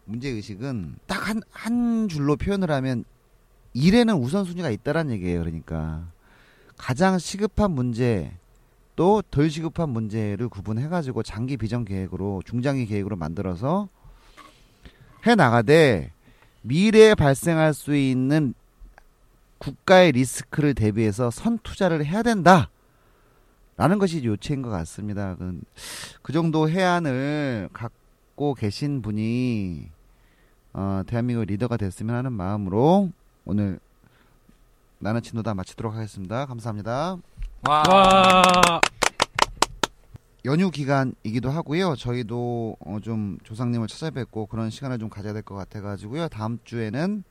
문제 0.05 0.29
의식은 0.29 0.95
딱 1.07 1.27
한 1.27 1.41
한 1.51 2.07
줄로 2.07 2.35
표현을 2.37 2.71
하면 2.71 3.03
일에는 3.73 4.15
우선순위가 4.15 4.69
있다라는 4.69 5.13
얘기예요. 5.13 5.39
그러니까 5.41 6.07
가장 6.77 7.17
시급한 7.19 7.71
문제 7.71 8.37
또 8.95 9.21
덜 9.31 9.49
시급한 9.49 9.89
문제를 9.89 10.49
구분해 10.49 10.87
가지고 10.87 11.23
장기 11.23 11.57
비전 11.57 11.85
계획으로 11.85 12.41
중장기 12.45 12.85
계획으로 12.85 13.15
만들어서 13.15 13.89
해 15.25 15.35
나가되 15.35 16.11
미래에 16.61 17.15
발생할 17.15 17.73
수 17.73 17.95
있는 17.95 18.53
국가의 19.57 20.11
리스크를 20.11 20.73
대비해서 20.73 21.31
선 21.31 21.57
투자를 21.59 22.05
해야 22.05 22.21
된다. 22.21 22.69
라는 23.75 23.97
것이 23.97 24.23
요체인 24.23 24.61
것 24.61 24.69
같습니다. 24.69 25.35
그, 25.35 25.59
그 26.21 26.31
정도 26.31 26.69
해안을 26.69 27.69
갖고 27.73 28.53
계신 28.53 29.01
분이 29.01 29.89
어, 30.73 31.01
대한민국 31.07 31.45
리더가 31.45 31.77
됐으면 31.77 32.15
하는 32.15 32.33
마음으로 32.33 33.11
오늘 33.45 33.79
나는 34.99 35.21
진도다 35.21 35.53
마치도록 35.53 35.93
하겠습니다. 35.93 36.45
감사합니다. 36.45 37.17
와. 37.67 37.83
와. 37.87 38.41
연휴 40.45 40.69
기간이기도 40.71 41.49
하고요. 41.49 41.95
저희도 41.95 42.75
어, 42.85 42.97
좀 43.01 43.37
조상님을 43.43 43.87
찾아뵙고 43.87 44.47
그런 44.47 44.69
시간을 44.69 44.99
좀 44.99 45.09
가져야 45.09 45.31
될 45.33 45.41
것 45.43 45.55
같아가지고요. 45.55 46.27
다음 46.27 46.59
주에는 46.65 47.23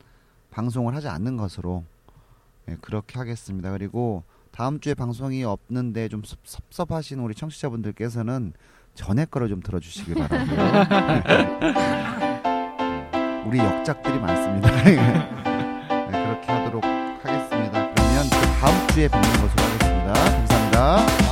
방송을 0.51 0.95
하지 0.95 1.09
않는 1.09 1.37
것으로 1.37 1.85
예, 2.71 2.77
그렇게 2.81 3.19
하겠습니다. 3.19 3.71
그리고 3.73 4.23
다음 4.51 4.81
주에 4.81 4.95
방송이 4.95 5.45
없는데 5.45 6.09
좀 6.09 6.23
섭- 6.25 6.39
섭섭하신 6.45 7.19
우리 7.21 7.35
청취자분들께서는 7.35 8.55
전에 8.95 9.25
거를 9.27 9.49
좀 9.49 9.61
들어주시기 9.61 10.15
바라고요. 10.15 10.85
우리 13.47 13.59
역작들이 13.59 14.19
많습니다. 14.19 14.71
네, 14.85 14.97
그렇게 16.11 16.53
하도록 16.53 16.83
하겠습니다. 16.85 17.95
그러면 17.95 18.25
또 18.31 18.41
다음 18.61 18.89
주에 18.89 19.09
뵙는 19.09 19.31
것으로 19.33 19.49
하겠습니다. 19.63 19.82
감사합니다. 20.13 21.32